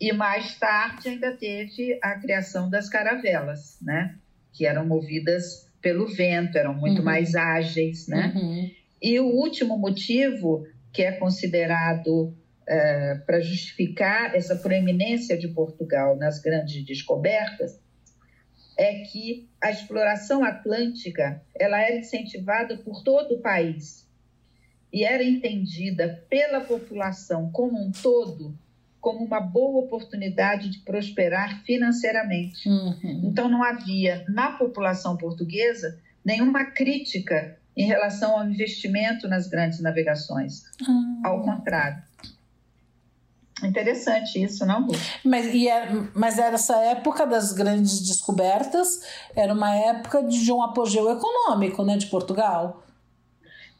[0.00, 4.14] E mais tarde ainda teve a criação das caravelas, né?
[4.52, 7.04] Que eram movidas pelo vento, eram muito uhum.
[7.04, 8.32] mais ágeis, né?
[8.34, 8.70] Uhum.
[9.00, 12.34] E o último motivo que é considerado
[12.68, 17.80] é, para justificar essa proeminência de Portugal nas grandes descobertas
[18.76, 24.08] é que a exploração atlântica ela era incentivada por todo o país
[24.92, 28.56] e era entendida pela população como um todo
[29.00, 32.68] como uma boa oportunidade de prosperar financeiramente.
[32.68, 33.22] Uhum.
[33.24, 40.64] Então, não havia na população portuguesa nenhuma crítica em relação ao investimento nas grandes navegações.
[40.86, 41.22] Uhum.
[41.24, 42.02] Ao contrário.
[43.62, 44.88] Interessante isso, não?
[45.24, 49.00] Mas, e é, mas era essa época das grandes descobertas,
[49.36, 52.82] era uma época de um apogeu econômico né, de Portugal.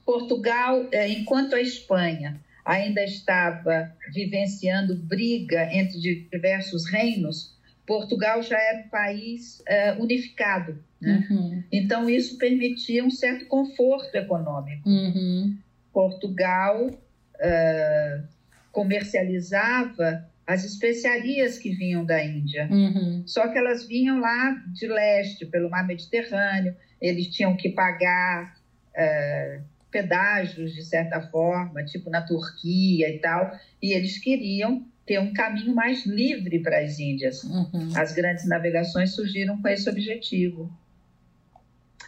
[0.05, 5.99] Portugal, é, enquanto a Espanha ainda estava vivenciando briga entre
[6.31, 10.79] diversos reinos, Portugal já era um país uh, unificado.
[11.01, 11.27] Né?
[11.29, 11.65] Uhum.
[11.73, 14.89] Então, isso permitia um certo conforto econômico.
[14.89, 15.59] Uhum.
[15.93, 18.29] Portugal uh,
[18.71, 22.69] comercializava as especiarias que vinham da Índia.
[22.71, 23.25] Uhum.
[23.27, 28.57] Só que elas vinham lá de leste, pelo mar Mediterrâneo, eles tinham que pagar.
[28.95, 35.33] Uh, pedágios, de certa forma, tipo na Turquia e tal, e eles queriam ter um
[35.33, 37.43] caminho mais livre para as Índias.
[37.43, 37.93] Uhum.
[37.97, 40.71] As grandes navegações surgiram com esse objetivo.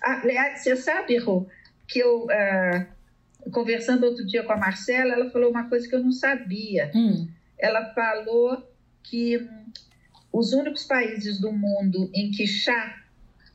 [0.02, 0.22] Ah,
[0.54, 1.48] você sabe, Ru,
[1.88, 6.02] que eu, uh, conversando outro dia com a Marcela, ela falou uma coisa que eu
[6.02, 6.90] não sabia.
[6.94, 7.28] Hum.
[7.58, 8.68] Ela falou
[9.02, 9.64] que hum,
[10.32, 13.02] os únicos países do mundo em que chá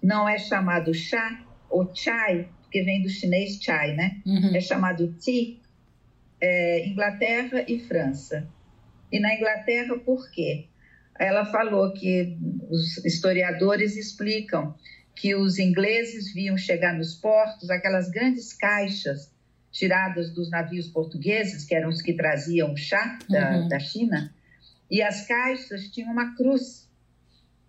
[0.01, 4.21] não é chamado chá ou chai, que vem do chinês chai, né?
[4.25, 4.55] Uhum.
[4.55, 5.57] É chamado tea,
[6.41, 8.47] é, Inglaterra e França.
[9.11, 10.67] E na Inglaterra, por quê?
[11.19, 12.37] Ela falou que
[12.69, 14.75] os historiadores explicam
[15.15, 19.31] que os ingleses viam chegar nos portos aquelas grandes caixas
[19.71, 23.67] tiradas dos navios portugueses, que eram os que traziam chá da, Uhum.
[23.67, 24.33] da China,
[24.89, 26.87] e as caixas tinham uma cruz.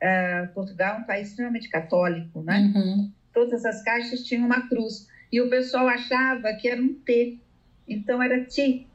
[0.00, 2.70] É, Portugal é um país extremamente católico, né?
[2.74, 3.12] Uhum.
[3.38, 5.06] Todas as caixas tinham uma cruz.
[5.30, 7.38] E o pessoal achava que era um T.
[7.86, 8.88] Então era Ti.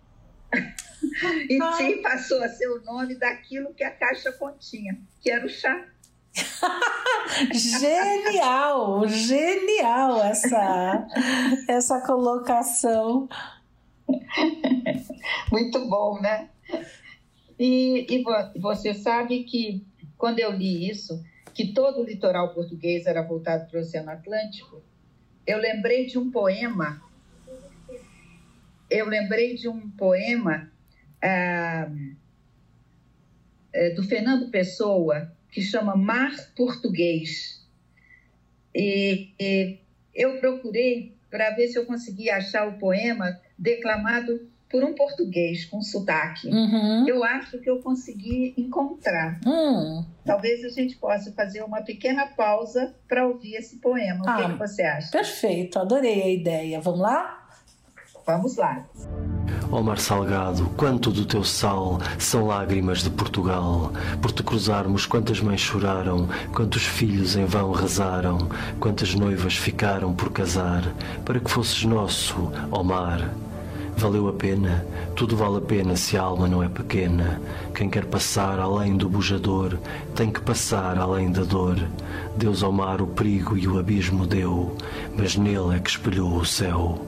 [1.49, 1.59] e.
[1.77, 5.85] Ti passou a ser o nome daquilo que a caixa continha, que era o chá.
[7.53, 11.07] Genial, genial essa,
[11.69, 13.29] essa colocação.
[15.51, 16.49] Muito bom, né?
[17.57, 19.85] E, e vo- você sabe que
[20.17, 21.23] quando eu li isso,
[21.53, 24.83] que todo o litoral português era voltado para o Oceano Atlântico,
[25.45, 27.01] eu lembrei de um poema.
[28.89, 30.71] Eu lembrei de um poema
[31.21, 31.89] ah,
[33.71, 37.67] eh, do Fernando Pessoa que chama Mar Português.
[38.73, 39.79] E, e
[40.13, 45.79] eu procurei para ver se eu conseguia achar o poema declamado por um português com
[45.83, 46.47] sotaque.
[46.47, 47.07] Uhum.
[47.07, 49.39] Eu acho que eu consegui encontrar.
[49.45, 54.21] Hum, Talvez a gente possa fazer uma pequena pausa para ouvir esse poema.
[54.21, 54.49] O que, Ah.
[54.49, 55.11] que você acha?
[55.11, 56.81] perfeito, adorei a ideia.
[56.81, 57.39] Vamos lá?
[58.25, 58.83] Vamos lá.
[59.71, 63.91] Ó mar salgado, quanto do teu sal são lágrimas de Portugal.
[64.21, 70.31] Por te cruzarmos, quantas mães choraram, quantos filhos em vão rezaram, quantas noivas ficaram por
[70.31, 70.83] casar,
[71.25, 73.29] para que fosses nosso, ó mar.
[73.97, 77.41] Valeu a pena, tudo vale a pena se a alma não é pequena.
[77.73, 79.77] Quem quer passar além do bujador,
[80.15, 81.77] tem que passar além da dor.
[82.35, 84.75] Deus ao mar o perigo e o abismo deu,
[85.15, 86.99] mas nele é que espelhou o céu.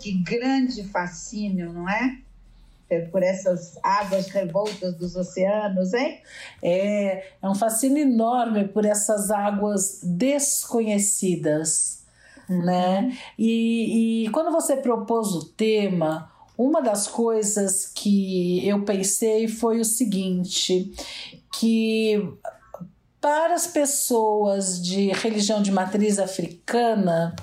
[0.00, 2.18] Que grande fascínio, não é?
[3.10, 6.20] Por essas águas revoltas dos oceanos, hein?
[6.60, 12.01] É, é um fascínio enorme por essas águas desconhecidas,
[12.60, 13.16] né?
[13.38, 19.84] E, e quando você propôs o tema, uma das coisas que eu pensei foi o
[19.84, 20.92] seguinte,
[21.58, 22.28] que
[23.20, 27.34] para as pessoas de religião de matriz africana,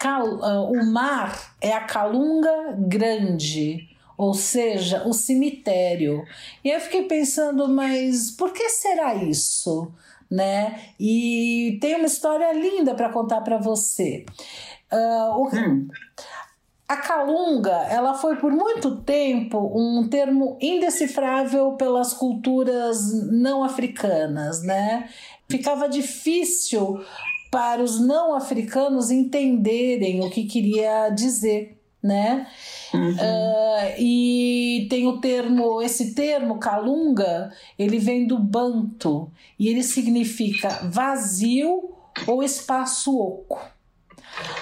[0.00, 6.24] ah, o mar é a calunga grande, ou seja, o cemitério.
[6.62, 9.92] E eu fiquei pensando, mas por que será isso?
[10.30, 10.78] Né?
[11.00, 14.26] E tem uma história linda para contar para você.
[14.90, 15.88] Ah, o- Hum.
[16.86, 25.08] a calunga, ela foi por muito tempo um termo indecifrável pelas culturas não africanas, né?
[25.50, 27.00] Ficava difícil
[27.50, 32.46] para os não africanos entenderem o que queria dizer, né?
[32.94, 40.68] Ah, e tem o termo, esse termo calunga, ele vem do banto e ele significa
[40.84, 41.90] vazio
[42.26, 43.58] ou espaço oco.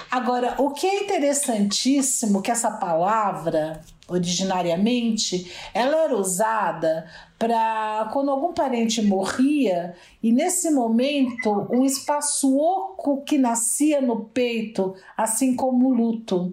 [0.09, 8.53] Agora, o que é interessantíssimo que essa palavra, originariamente, ela era usada para quando algum
[8.53, 15.93] parente morria e nesse momento um espaço oco que nascia no peito, assim como o
[15.93, 16.51] luto.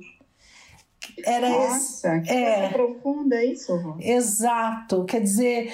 [1.25, 2.55] Era esse, Nossa, que é.
[2.55, 3.97] coisa profunda isso, Rô.
[4.01, 5.73] Exato, quer dizer,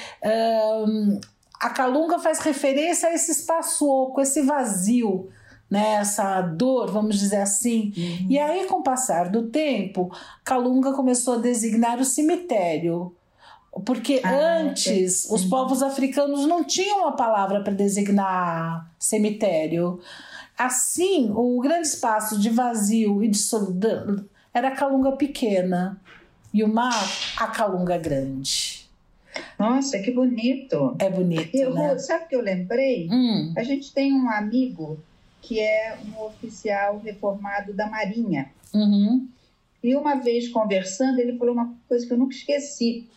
[0.86, 1.20] hum,
[1.60, 5.28] a calunga faz referência a esse espaço oco, esse vazio,
[5.70, 7.92] né, essa dor, vamos dizer assim.
[8.28, 10.10] E aí, com o passar do tempo,
[10.44, 13.14] calunga começou a designar o cemitério.
[13.86, 15.36] Porque Ah, antes ok.
[15.36, 20.00] os povos africanos não tinham uma palavra para designar cemitério.
[20.58, 26.00] Assim, o grande espaço de vazio e de solidão era a calunga pequena
[26.52, 28.88] e o mar, a calunga grande.
[29.58, 30.96] Nossa, que bonito.
[30.98, 31.98] É bonito, E, Rô, né?
[31.98, 33.08] sabe o que eu lembrei?
[33.10, 34.98] Hum, A gente tem um amigo
[35.40, 38.50] que é um oficial reformado da Marinha.
[38.74, 39.26] uhum,
[39.82, 43.08] E uma vez conversando, ele falou uma coisa que eu nunca esqueci.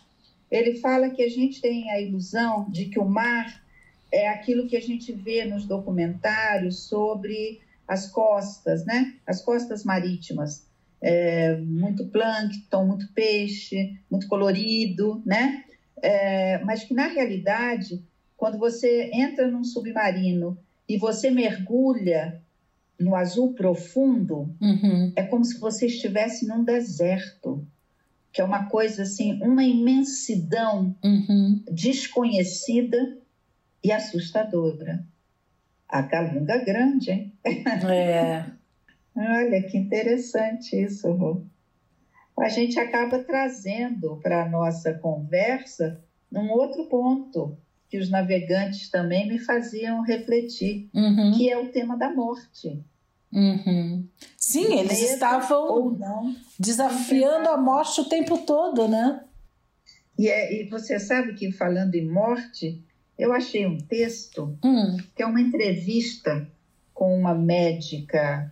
[0.52, 3.62] Ele fala que a gente tem a ilusão de que o mar
[4.12, 9.16] é aquilo que a gente vê nos documentários sobre as costas, né?
[9.26, 10.64] As costas marítimas.
[11.06, 15.64] É, muito plâncton, muito peixe, muito colorido, né?
[16.02, 18.02] É, mas que na realidade,
[18.38, 22.42] quando você entra num submarino e você mergulha
[22.98, 25.12] no azul profundo, uhum.
[25.16, 27.68] é como se você estivesse num deserto,
[28.32, 31.62] que é uma coisa assim, uma imensidão Uhum.
[31.70, 33.18] desconhecida
[33.84, 35.06] e assustadora.
[35.88, 37.34] A Calunga Grande, hein?
[37.46, 38.46] É.
[39.16, 41.42] Olha que interessante isso, Rô.
[42.40, 46.02] A gente acaba trazendo para a nossa conversa
[46.32, 47.56] um outro ponto
[47.88, 51.32] que os navegantes também me faziam refletir, Uhum.
[51.38, 52.84] que é o tema da morte.
[53.32, 54.08] Uhum.
[54.36, 59.24] Sim, eles Medo estavam desafiando a morte o tempo todo, né?
[60.18, 62.84] E, é, e você sabe que falando em morte,
[63.18, 64.98] eu achei um texto Hum.
[65.16, 66.48] que é uma entrevista
[66.94, 68.52] com uma médica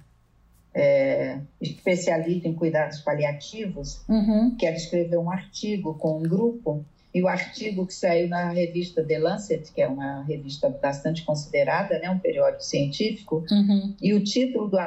[0.74, 4.55] é, especialista em cuidados paliativos, Uhum.
[4.55, 9.03] que ela escreveu um artigo com um grupo, e o artigo que saiu na revista
[9.03, 13.93] The Lancet, que é uma revista bastante considerada, né, um periódico científico, Uhum.
[14.01, 14.78] e o título do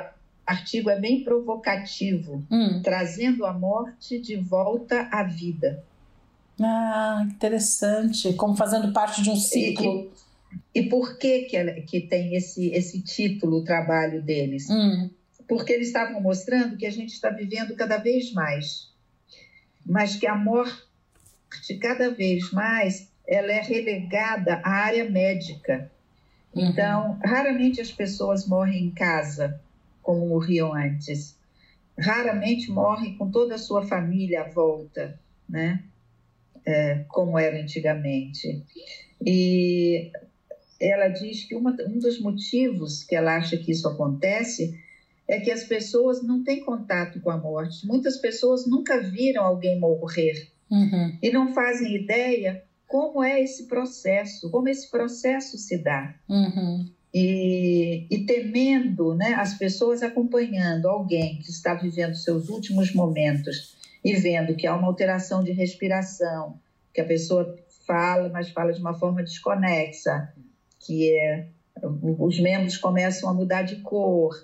[0.46, 2.80] artigo é bem provocativo, Hum.
[2.82, 5.84] trazendo a morte de volta à vida.
[6.60, 8.32] Ah, interessante.
[8.34, 10.10] Como fazendo parte de um ciclo.
[10.74, 14.70] E por que que, ela- que tem esse, esse título, o trabalho deles?
[14.70, 15.10] Hum.
[15.48, 18.90] Porque eles estavam mostrando que a gente está vivendo cada vez mais,
[19.84, 20.74] mas que a morte,
[21.80, 25.90] cada vez mais, ela é relegada à área médica.
[26.54, 26.66] Uhum.
[26.66, 29.60] Então, raramente as pessoas morrem em casa,
[30.02, 31.36] como morriam antes.
[31.98, 35.18] Raramente morrem com toda a sua família à volta,
[35.48, 35.82] né?
[36.66, 38.64] É, como era antigamente.
[39.24, 40.10] E
[40.80, 44.78] ela diz que uma, um dos motivos que ela acha que isso acontece
[45.26, 47.86] é que as pessoas não têm contato com a morte.
[47.86, 51.16] Muitas pessoas nunca viram alguém morrer Uhum.
[51.22, 56.14] e não fazem ideia como é esse processo, como esse processo se dá.
[56.28, 56.88] Uhum.
[57.12, 64.14] E, e temendo, né, as pessoas acompanhando alguém que está vivendo seus últimos momentos e
[64.14, 66.58] vendo que há uma alteração de respiração,
[66.92, 67.56] que a pessoa
[67.86, 70.32] fala, mas fala de uma forma desconexa,
[70.80, 71.46] que é,
[72.18, 74.34] os membros começam a mudar de cor,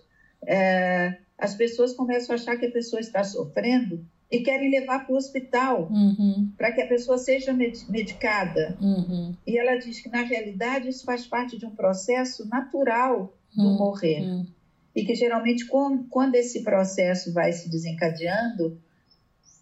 [0.46, 5.12] é, as pessoas começam a achar que a pessoa está sofrendo e querem levar para
[5.14, 6.50] o hospital Uhum.
[6.56, 8.76] para que a pessoa seja med- medicada.
[8.80, 9.34] Uhum.
[9.46, 13.76] E ela diz que, na realidade, isso faz parte de um processo natural do Hum,
[13.78, 14.20] morrer.
[14.22, 14.46] hum.
[14.94, 18.78] E que, geralmente, com- quando esse processo vai se desencadeando,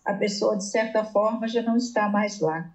[0.04, 2.70] a pessoa, de certa forma, já não está mais lá.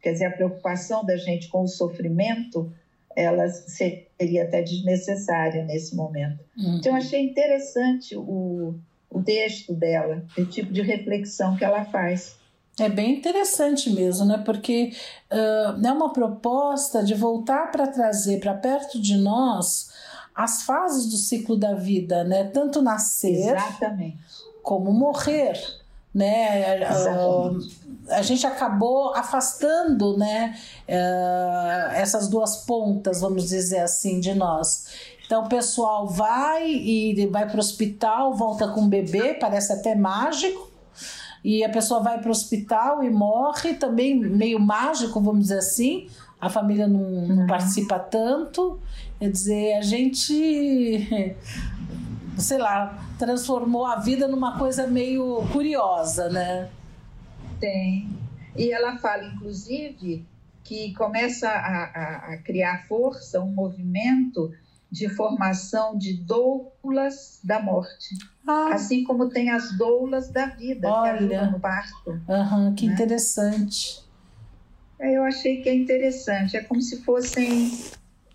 [0.00, 2.72] Quer dizer, a preocupação da gente com o sofrimento,
[3.16, 6.40] ela seria até desnecessária nesse momento.
[6.56, 6.76] Uhum.
[6.76, 8.74] Então, eu achei interessante o,
[9.10, 12.36] o texto dela, o tipo de reflexão que ela faz.
[12.80, 14.42] É bem interessante mesmo, né?
[14.44, 14.92] Porque
[15.30, 19.92] ah, é uma proposta de voltar para trazer para perto de nós
[20.34, 22.44] as fases do ciclo da vida, né?
[22.44, 24.18] Tanto nascer Exatamente.
[24.62, 25.60] como morrer,
[26.14, 26.80] né?
[26.82, 27.81] Exatamente.
[28.08, 30.56] A gente acabou afastando, né?
[30.88, 34.86] ah, essas duas pontas, vamos dizer assim, de nós.
[35.24, 39.94] Então o pessoal vai e vai para o hospital, volta com o bebê, parece até
[39.94, 40.70] mágico.
[41.44, 46.06] E a pessoa vai para o hospital e morre, também meio mágico, vamos dizer assim.
[46.40, 48.78] A família não, não participa tanto.
[49.18, 51.34] Quer dizer, a gente,
[52.36, 56.68] sei lá, transformou a vida numa coisa meio curiosa, né?
[57.62, 58.08] Tem.
[58.56, 60.26] E ela fala, inclusive,
[60.64, 64.50] que começa a, a- a criar força, um movimento
[64.90, 68.16] de formação de doulas da morte.
[68.46, 71.12] Ah, Assim como tem as doulas da vida, Olha.
[71.12, 72.20] que ajudam no parto.
[72.28, 72.92] aham, que né?
[72.94, 74.02] interessante.
[74.98, 76.56] É, Eu achei que é interessante.
[76.56, 77.70] É como se fossem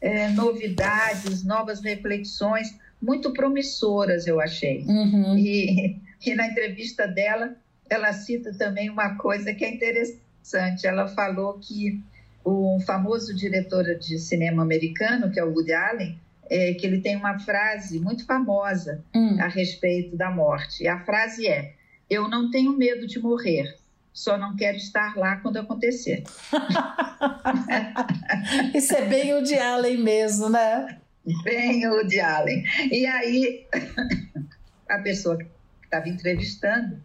[0.01, 4.83] é, novidades, novas reflexões, muito promissoras, eu achei.
[4.85, 5.37] Uhum.
[5.37, 7.55] E, e na entrevista dela,
[7.89, 10.85] ela cita também uma coisa que é interessante.
[10.85, 12.01] Ela falou que
[12.43, 16.19] o famoso diretor de cinema americano, que é o Woody Allen,
[16.49, 19.37] é, que ele tem uma frase muito famosa Hum.
[19.39, 20.83] a respeito da morte.
[20.83, 21.73] E a frase é:
[22.09, 23.75] Eu não tenho medo de morrer,
[24.13, 26.23] só não quero estar lá quando acontecer.
[28.73, 30.99] Isso é bem o de Allen mesmo, né?
[31.43, 32.63] Bem o Woody Allen.
[32.91, 33.65] E aí,
[34.89, 35.45] a pessoa que
[35.83, 37.01] estava entrevistando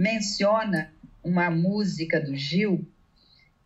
[0.00, 0.90] menciona
[1.22, 2.88] uma música do Gil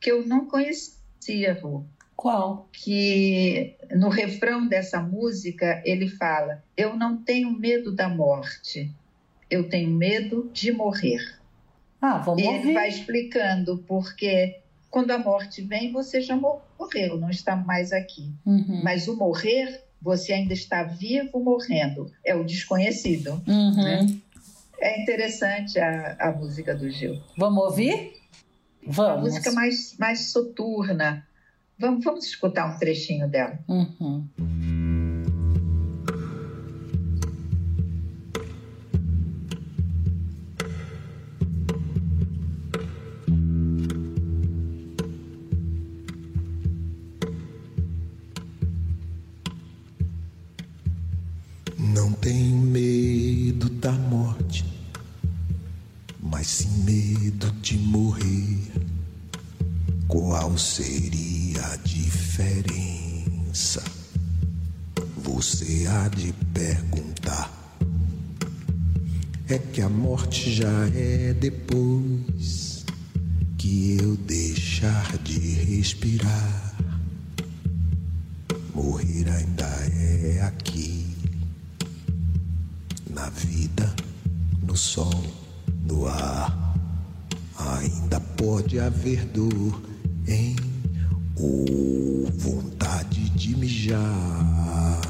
[0.01, 1.85] que eu não conhecia, Rô,
[2.16, 2.68] Qual?
[2.72, 8.91] que no refrão dessa música ele fala: Eu não tenho medo da morte,
[9.49, 11.39] eu tenho medo de morrer.
[12.03, 14.59] Ah, vamos E ele vai explicando porque
[14.91, 18.30] quando a morte vem, você já morreu, não está mais aqui.
[18.45, 18.80] Uhum.
[18.82, 23.41] Mas o morrer, você ainda está vivo morrendo, é o desconhecido.
[23.47, 23.76] Uhum.
[23.76, 24.07] né?
[24.78, 27.20] É interessante a, a música do Gil.
[27.36, 28.12] Vamos ouvir?
[28.82, 29.22] Uma Vamos.
[29.22, 31.26] música mais, mais soturna.
[31.78, 33.58] Vamos, vamos escutar um trechinho dela.
[33.68, 34.28] Uhum.
[56.24, 58.72] Mas sim medo de morrer.
[60.08, 63.84] Qual seria a diferença?
[65.18, 67.52] Você há de perguntar.
[69.46, 72.86] É que a morte já é depois
[73.58, 76.74] que eu deixar de respirar.
[78.74, 81.06] Morrer ainda é aqui,
[83.10, 83.94] na vida,
[84.62, 85.43] no sol,
[87.57, 89.82] Ainda pode haver dor
[90.26, 90.57] em
[91.36, 95.01] ou vontade de mijar.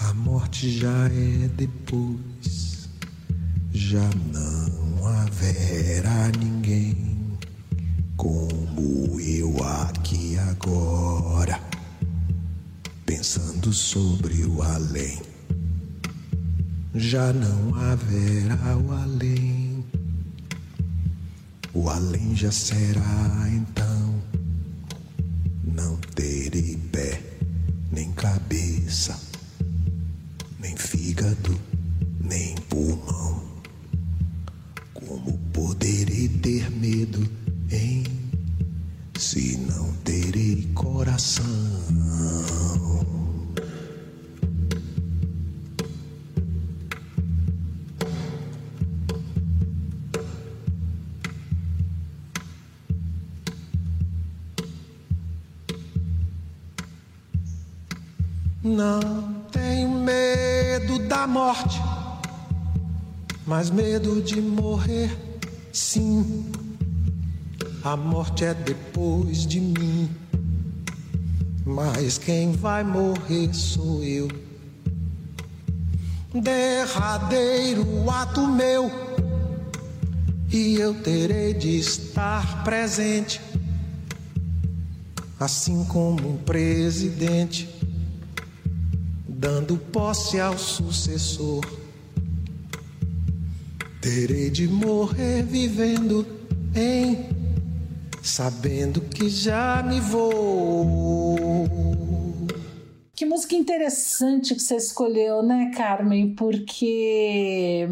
[0.00, 2.27] A morte já é depois,
[22.38, 23.77] já será então.
[58.62, 61.80] Não tenho medo da morte,
[63.46, 65.16] mas medo de morrer,
[65.72, 66.50] sim.
[67.84, 70.10] A morte é depois de mim,
[71.64, 74.26] mas quem vai morrer sou eu.
[76.34, 78.90] Derradeiro ato meu,
[80.52, 83.40] e eu terei de estar presente,
[85.38, 87.77] assim como um presidente
[89.38, 91.64] dando posse ao sucessor.
[94.02, 96.26] Terei de morrer vivendo
[96.74, 97.28] em,
[98.20, 101.38] sabendo que já me vou.
[103.14, 106.34] Que música interessante que você escolheu, né, Carmen?
[106.34, 107.88] Porque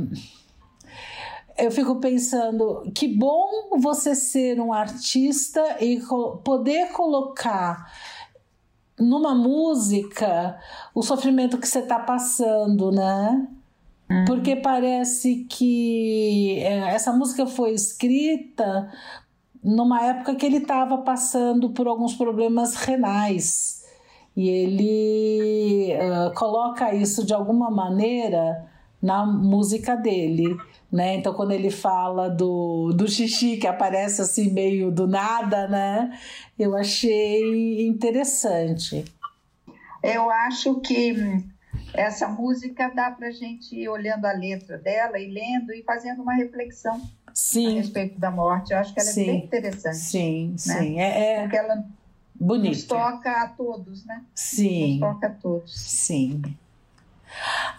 [1.56, 6.00] eu fico pensando que bom você ser um artista e
[6.42, 7.88] poder colocar
[8.98, 10.58] numa música
[10.94, 13.48] o sofrimento que você está passando, né?
[14.10, 14.24] Uhum.
[14.24, 18.90] Porque parece que essa música foi escrita
[19.62, 23.84] numa época que ele estava passando por alguns problemas renais.
[24.36, 28.68] E ele uh, coloca isso de alguma maneira
[29.02, 30.56] na música dele.
[30.90, 31.16] Né?
[31.16, 36.16] Então, quando ele fala do, do xixi que aparece assim meio do nada, né?
[36.58, 39.04] Eu achei interessante.
[40.02, 41.42] Eu acho que
[41.92, 46.34] essa música dá para gente ir olhando a letra dela e lendo e fazendo uma
[46.34, 47.00] reflexão
[47.34, 47.66] sim.
[47.66, 48.72] a respeito da morte.
[48.72, 49.22] Eu acho que ela sim.
[49.22, 49.96] é bem interessante.
[49.96, 50.58] Sim, né?
[50.58, 51.00] sim.
[51.00, 51.40] É, é...
[51.42, 51.84] Porque ela
[52.34, 52.68] Bonita.
[52.68, 54.22] nos toca a todos, né?
[54.34, 54.92] Sim.
[54.92, 55.74] Nos toca a todos.
[55.74, 56.42] Sim.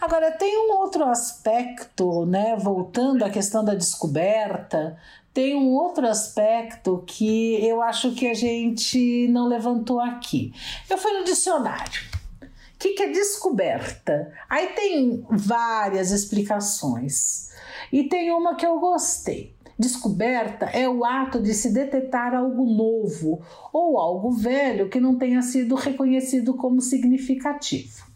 [0.00, 2.56] Agora, tem um outro aspecto, né?
[2.56, 4.96] Voltando à questão da descoberta,
[5.34, 10.52] tem um outro aspecto que eu acho que a gente não levantou aqui.
[10.88, 12.02] Eu fui no dicionário.
[12.42, 14.32] O que, que é descoberta?
[14.48, 17.50] Aí tem várias explicações.
[17.92, 19.54] E tem uma que eu gostei.
[19.78, 23.40] Descoberta é o ato de se detectar algo novo
[23.72, 28.07] ou algo velho que não tenha sido reconhecido como significativo.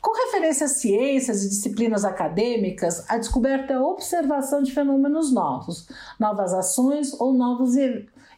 [0.00, 5.88] Com referência às ciências e disciplinas acadêmicas, a descoberta é a observação de fenômenos novos,
[6.18, 7.74] novas ações ou novos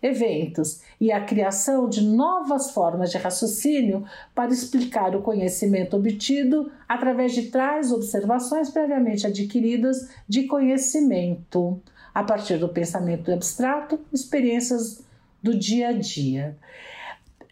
[0.03, 4.05] eventos e a criação de novas formas de raciocínio
[4.35, 11.81] para explicar o conhecimento obtido através de tais observações previamente adquiridas de conhecimento,
[12.15, 15.03] a partir do pensamento abstrato, experiências
[15.43, 16.57] do dia a dia.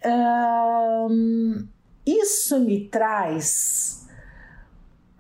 [0.05, 1.67] Um,
[2.09, 4.07] isso me traz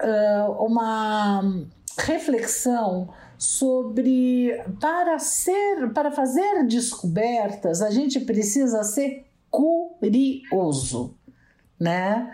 [0.03, 1.43] uh, uma
[1.99, 11.18] reflexão sobre para ser para fazer descobertas a gente precisa ser curioso
[11.80, 12.32] né?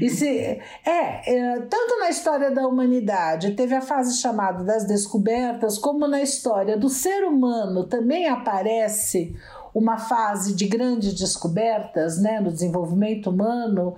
[0.00, 5.78] E se, é, é, tanto na história da humanidade teve a fase chamada das descobertas,
[5.78, 9.36] como na história do ser humano também aparece
[9.74, 13.96] uma fase de grandes descobertas né, no desenvolvimento humano.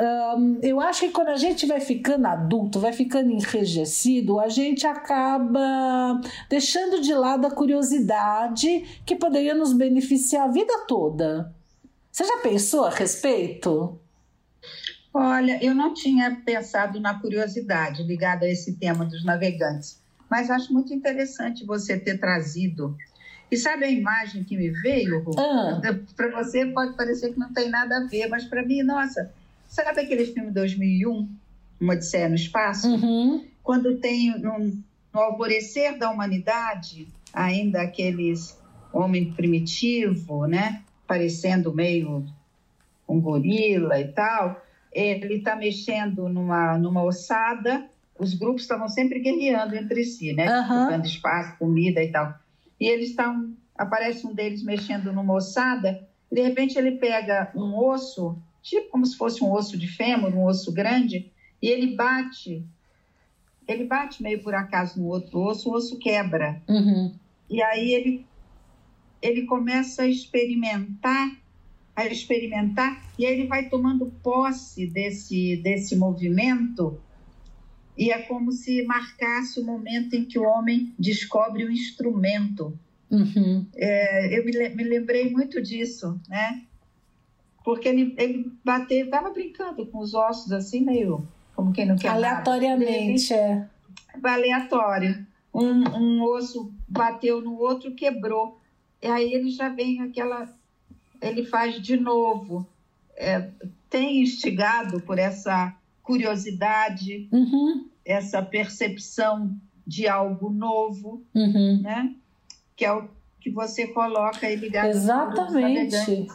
[0.00, 4.86] Um, eu acho que quando a gente vai ficando adulto, vai ficando enrijecido, a gente
[4.86, 6.18] acaba
[6.48, 11.54] deixando de lado a curiosidade que poderia nos beneficiar a vida toda.
[12.10, 14.00] Você já pensou a respeito?
[15.12, 20.00] Olha, eu não tinha pensado na curiosidade ligada a esse tema dos navegantes,
[20.30, 22.96] mas acho muito interessante você ter trazido.
[23.50, 25.80] E sabe a imagem que me veio, Ah.
[26.16, 29.32] Para você pode parecer que não tem nada a ver, mas para mim, nossa,
[29.66, 31.28] sabe aquele filme 2001,
[31.80, 32.88] Uma Odisseia no Espaço?
[32.88, 33.44] Uhum.
[33.62, 34.58] Quando tem no,
[35.12, 38.58] no alvorecer da humanidade, ainda aqueles
[38.92, 40.82] homem primitivo, né?
[41.06, 42.24] Parecendo meio
[43.08, 47.86] um gorila e tal ele está mexendo numa, numa ossada,
[48.18, 50.46] os grupos estavam sempre guerreando entre si, né?
[50.46, 52.34] Disputando espaço, comida e tal.
[52.80, 57.76] E eles estão, aparece um deles mexendo numa ossada, e de repente ele pega um
[57.76, 62.64] osso, tipo como se fosse um osso de fêmur, um osso grande, e ele bate,
[63.68, 66.62] ele bate meio por acaso no outro osso, o osso quebra.
[66.66, 67.14] Uhum.
[67.50, 68.26] E aí ele,
[69.20, 71.36] ele começa a experimentar,
[71.94, 76.98] a experimentar, e aí ele vai tomando posse desse, desse movimento,
[78.00, 82.72] e é como se marcasse o momento em que o homem descobre o instrumento.
[83.10, 83.66] Uhum.
[83.76, 86.62] É, eu me, me lembrei muito disso, né?
[87.62, 92.08] Porque ele, ele bateu, estava brincando com os ossos assim, meio como quem não quer
[92.08, 92.28] nada.
[92.28, 93.68] Aleatoriamente, é.
[94.24, 95.26] aleatório.
[95.52, 98.58] Um, um osso bateu no outro, quebrou.
[99.02, 100.48] E aí ele já vem aquela.
[101.20, 102.66] Ele faz de novo.
[103.14, 103.50] É,
[103.90, 107.89] tem instigado por essa curiosidade, Uhum.
[108.04, 109.50] Essa percepção
[109.86, 111.80] de algo novo, Uhum.
[111.82, 112.14] né?
[112.76, 113.08] Que é o
[113.40, 116.28] que você coloca aí ligado Exatamente.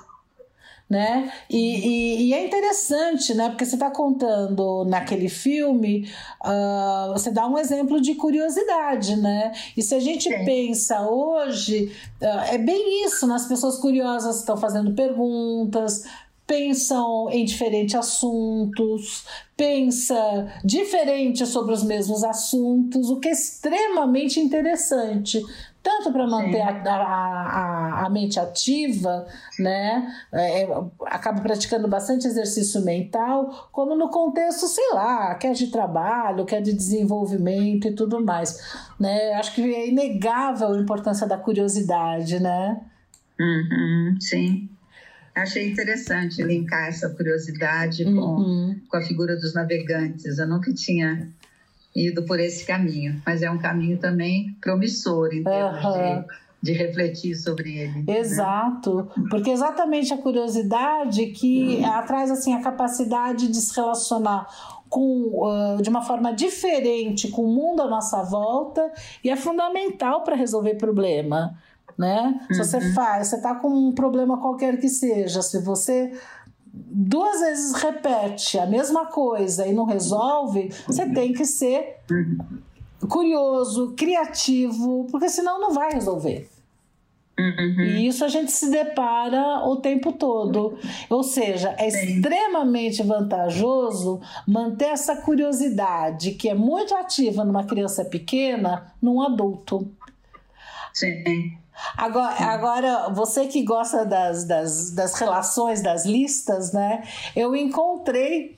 [0.88, 1.32] Né?
[1.50, 3.50] E, e, e é interessante, né?
[3.50, 6.08] Porque você está contando naquele filme,
[6.40, 9.52] ah, você dá um exemplo de curiosidade, né?
[9.76, 10.46] E se a gente Sim.
[10.46, 11.92] pensa hoje,
[12.22, 13.34] ah, é bem isso, né?
[13.34, 16.04] As pessoas curiosas estão fazendo perguntas,
[16.48, 19.26] pensam em diferentes assuntos,
[19.58, 20.16] pensa
[20.64, 25.42] diferente sobre os mesmos assuntos, o que é extremamente interessante.
[25.82, 29.28] Tanto para manter a, a, a, mente ativa,
[29.60, 30.12] né?
[30.34, 30.68] É, é,
[31.06, 36.74] acaba praticando bastante exercício mental, como no contexto, sei lá, quer de trabalho, quer de
[36.74, 38.60] desenvolvimento e tudo mais.
[39.00, 39.34] Né?
[39.34, 42.82] Acho que é inegável a importância da curiosidade, né?
[43.40, 44.68] Uhum, sim.
[45.36, 48.80] Achei interessante linkar essa curiosidade com, Uhum.
[48.90, 50.38] com a figura dos navegantes.
[50.38, 51.28] Eu nunca tinha
[51.96, 56.26] ido por esse caminho, mas é um caminho também promissor em termos Aham.
[56.62, 58.04] de, de refletir sobre ele.
[58.04, 58.18] né?
[58.18, 64.48] Exato, porque exatamente a curiosidade que traz assim a capacidade de se relacionar
[64.90, 68.92] com, ah, de uma forma diferente com o mundo à nossa volta
[69.24, 71.58] e é fundamental para resolver problema.
[71.98, 72.42] Né?
[72.52, 76.12] Se você faz, você está com um problema qualquer que seja, se você
[76.74, 82.00] duas vezes repete a mesma coisa e não resolve, você tem que ser
[83.08, 86.50] curioso, criativo, porque senão não vai resolver.
[87.38, 87.82] Uhum.
[87.82, 90.78] E isso a gente se depara o tempo todo.
[91.10, 92.16] Ou seja, é Sim.
[92.16, 99.90] extremamente vantajoso manter essa curiosidade, que é muito ativa numa criança pequena, num adulto.
[100.94, 101.58] Sim.
[101.98, 107.04] Agora, agora, você que gosta das, das, das relações, das listas, né?
[107.36, 108.56] Eu encontrei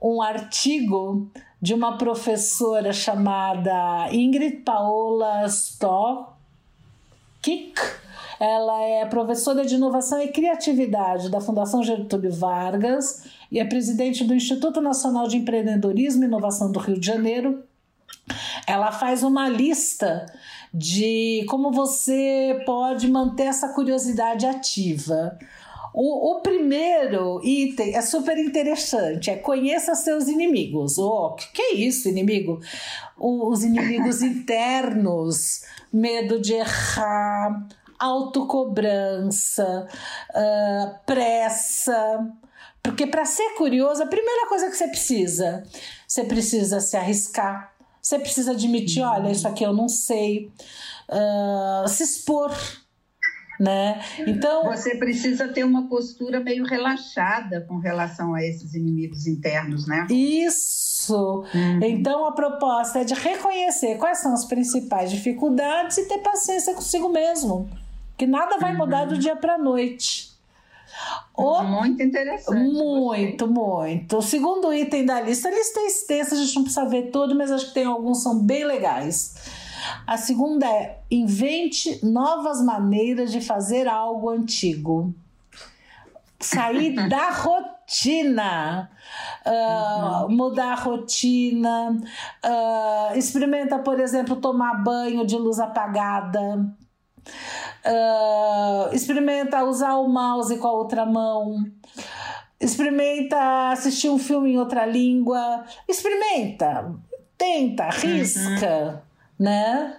[0.00, 6.30] um artigo de uma professora chamada Ingrid Paola Stock.
[8.38, 14.34] Ela é professora de inovação e criatividade da Fundação Getúlio Vargas e é presidente do
[14.34, 17.62] Instituto Nacional de Empreendedorismo e Inovação do Rio de Janeiro.
[18.66, 20.24] Ela faz uma lista
[20.72, 25.36] de como você pode manter essa curiosidade ativa.
[25.92, 30.98] O, o primeiro item é super interessante, é conheça seus inimigos.
[30.98, 32.60] O que, que é isso, inimigo?
[33.18, 35.62] O- os inimigos internos,
[35.92, 37.66] medo de errar,
[37.98, 39.88] autocobrança,
[40.34, 42.26] ah, pressa.
[42.82, 45.64] Porque para ser curioso, a primeira coisa que você precisa,
[46.06, 47.69] você precisa se arriscar,
[48.10, 50.50] você precisa admitir, olha, isso aqui eu não sei,
[51.08, 52.56] Ah, se expor,
[53.58, 54.00] né?
[54.26, 60.06] Então você precisa ter uma postura meio relaxada com relação a esses inimigos internos, né?
[60.08, 61.44] Isso.
[61.52, 61.80] Uhum.
[61.82, 67.08] Então a proposta é de reconhecer quais são as principais dificuldades e ter paciência consigo
[67.08, 67.68] mesmo,
[68.16, 68.78] que nada vai uhum.
[68.78, 70.29] mudar do dia para noite.
[71.40, 71.62] O...
[71.62, 72.60] Muito interessante.
[72.60, 74.18] Muito, muito.
[74.18, 77.34] O segundo item da lista, a lista é extensa, a gente não precisa ver todo,
[77.34, 79.34] mas acho que tem alguns que são bem legais.
[80.06, 85.14] A segunda é invente novas maneiras de fazer algo antigo.
[86.38, 88.90] Sair da rotina.
[89.46, 90.36] Uh, uhum.
[90.36, 91.98] Mudar a rotina.
[92.44, 96.66] Uh, experimenta, por exemplo, tomar banho de luz apagada.
[97.84, 101.64] Uh, experimenta usar o mouse com a outra mão.
[102.60, 105.64] Experimenta assistir um filme em outra língua.
[105.88, 106.94] Experimenta.
[107.38, 109.02] Tenta, arrisca,
[109.38, 109.44] uhum.
[109.46, 109.96] né?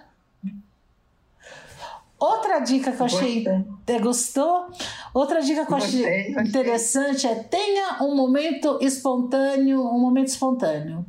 [2.22, 3.42] Outra dica que eu achei.
[3.42, 3.98] Gostei.
[3.98, 4.66] Gostou?
[5.12, 6.48] Outra dica que eu achei gostei, gostei.
[6.48, 11.04] interessante é tenha um momento espontâneo, um momento espontâneo.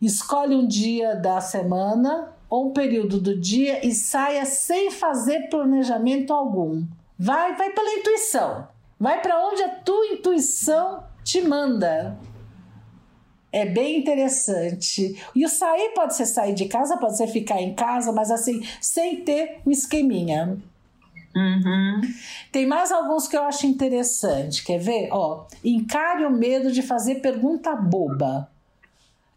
[0.00, 6.32] Escolhe um dia da semana ou um período do dia e saia sem fazer planejamento
[6.32, 6.84] algum.
[7.16, 8.66] Vai, vai pela intuição.
[8.98, 12.18] Vai para onde a tua intuição te manda.
[13.52, 15.16] É bem interessante.
[15.34, 18.62] E o sair pode ser sair de casa, pode ser ficar em casa, mas assim,
[18.80, 20.58] sem ter um esqueminha.
[21.34, 22.00] Uhum.
[22.50, 24.64] Tem mais alguns que eu acho interessante.
[24.64, 25.08] Quer ver?
[25.12, 28.49] Ó, encare o medo de fazer pergunta boba.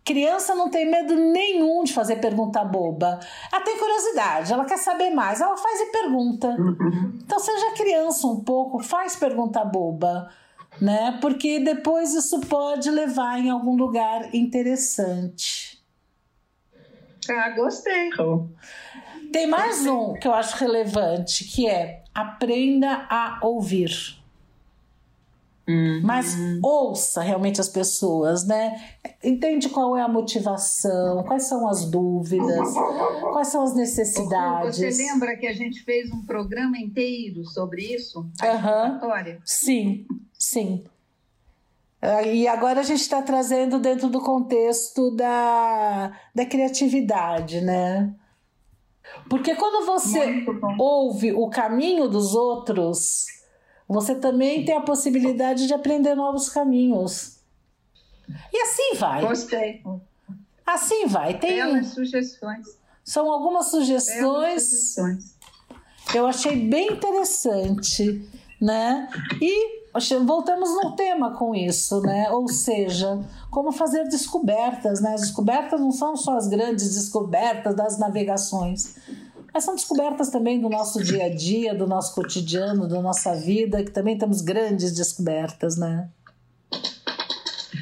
[0.03, 3.19] Criança não tem medo nenhum de fazer pergunta boba.
[3.51, 6.49] Ela tem curiosidade, ela quer saber mais, ela faz e pergunta.
[6.49, 7.19] Uhum.
[7.23, 10.29] Então seja criança um pouco, faz pergunta boba,
[10.81, 11.17] né?
[11.21, 15.81] Porque depois isso pode levar em algum lugar interessante.
[17.29, 18.47] Ah, gostei, Rô.
[19.31, 24.21] Tem mais um que eu acho relevante, que é aprenda a ouvir.
[25.67, 26.01] Uhum.
[26.03, 28.81] Mas ouça realmente as pessoas, né?
[29.23, 32.73] Entende qual é a motivação, quais são as dúvidas,
[33.31, 34.77] quais são as necessidades.
[34.77, 38.19] Você lembra que a gente fez um programa inteiro sobre isso?
[38.19, 38.99] Uhum.
[39.45, 40.05] Sim,
[40.37, 40.83] sim.
[42.01, 48.13] Ah, e agora a gente está trazendo dentro do contexto da, da criatividade, né?
[49.29, 50.45] Porque quando você
[50.77, 53.25] ouve o caminho dos outros,
[53.87, 57.39] você também tem a possibilidade de aprender novos caminhos.
[58.51, 59.21] E assim vai.
[59.25, 59.83] Gostei.
[60.65, 61.37] Assim vai.
[61.37, 62.65] Tem Belas sugestões.
[63.03, 64.63] São algumas sugestões.
[64.63, 65.33] sugestões.
[66.13, 68.27] Eu achei bem interessante,
[68.61, 69.09] né?
[69.41, 69.83] E
[70.25, 72.29] voltamos no tema com isso, né?
[72.31, 73.19] Ou seja,
[73.51, 75.13] como fazer descobertas, né?
[75.13, 78.95] As descobertas não são só as grandes descobertas das navegações,
[79.53, 83.83] mas são descobertas também do nosso dia a dia, do nosso cotidiano, da nossa vida,
[83.83, 86.09] que também temos grandes descobertas, né?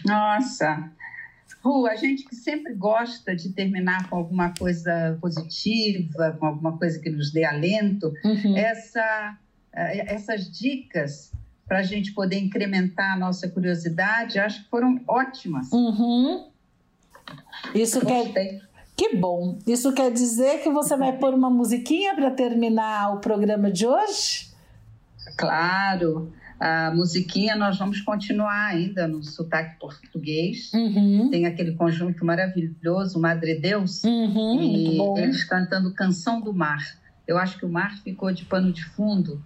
[0.05, 0.91] Nossa,
[1.63, 6.99] Ru, a gente que sempre gosta de terminar com alguma coisa positiva, com alguma coisa
[6.99, 8.57] que nos dê alento, uhum.
[8.57, 9.37] essa,
[9.71, 11.31] eh, essas dicas
[11.67, 15.71] para a gente poder incrementar a nossa curiosidade, acho que foram ótimas.
[15.71, 16.49] Uhum.
[17.75, 18.61] Isso quer,
[19.01, 19.57] que bom!
[19.65, 24.51] Isso quer dizer que você vai pôr uma musiquinha para terminar o programa de hoje?
[25.35, 26.31] Claro!
[26.59, 30.71] A musiquinha nós vamos continuar ainda no sotaque português.
[30.71, 31.29] Uhum.
[31.31, 36.85] Tem aquele conjunto maravilhoso, Madre Deus, uhum, e eles cantando Canção do Mar.
[37.27, 39.43] Eu acho que o mar ficou de pano de fundo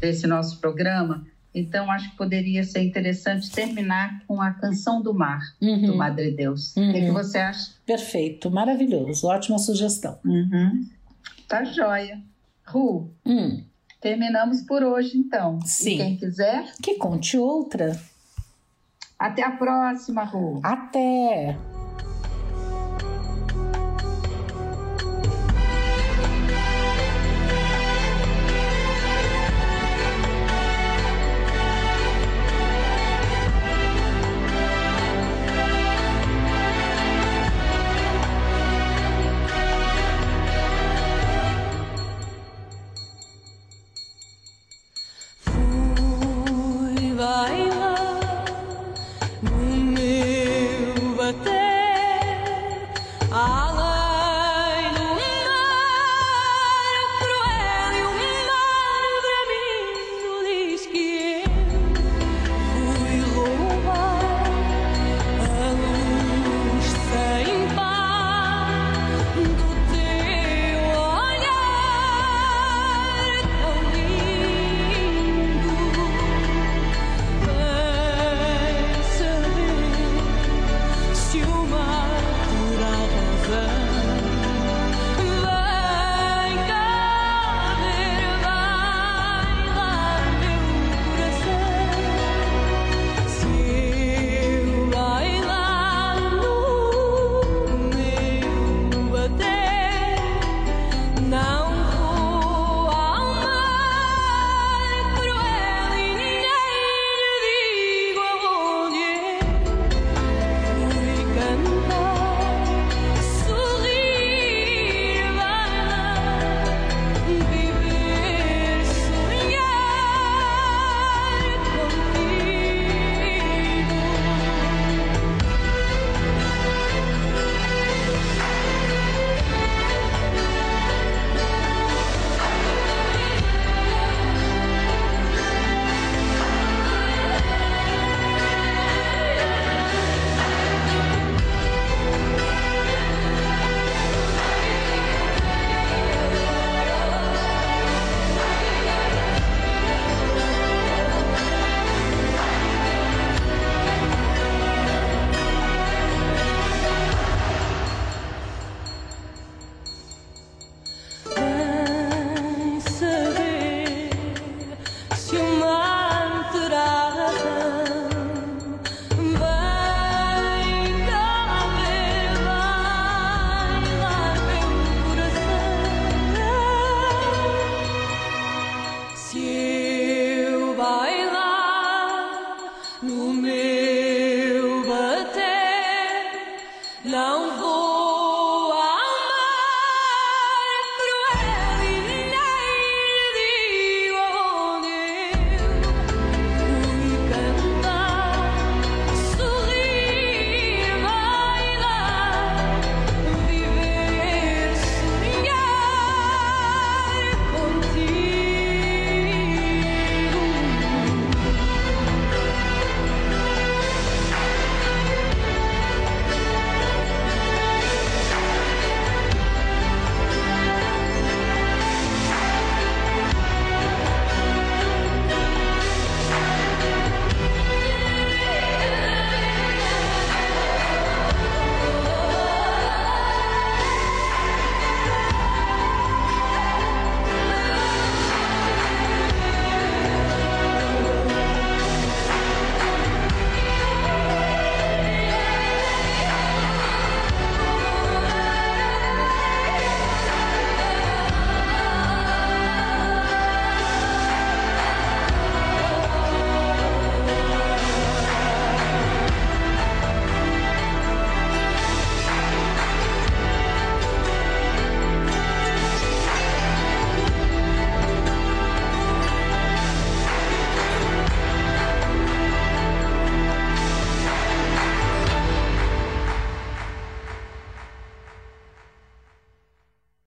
[0.00, 1.26] desse nosso programa.
[1.56, 5.86] Então, acho que poderia ser interessante terminar com a Canção do Mar, uhum.
[5.86, 6.76] do Madre Deus.
[6.76, 6.90] Uhum.
[6.90, 7.72] O que, que, você acha?
[7.86, 10.18] Perfeito, maravilhoso, ótima sugestão.
[10.22, 10.86] Uhum.
[11.48, 12.20] Tá joia.
[12.66, 13.62] Ru, hum.
[14.00, 15.60] terminamos por hoje, então.
[15.64, 15.94] Sim.
[15.94, 16.72] E quem quiser...
[16.82, 17.98] Que conte outra.
[19.18, 20.60] Até a próxima, Ru.
[20.62, 21.56] Até!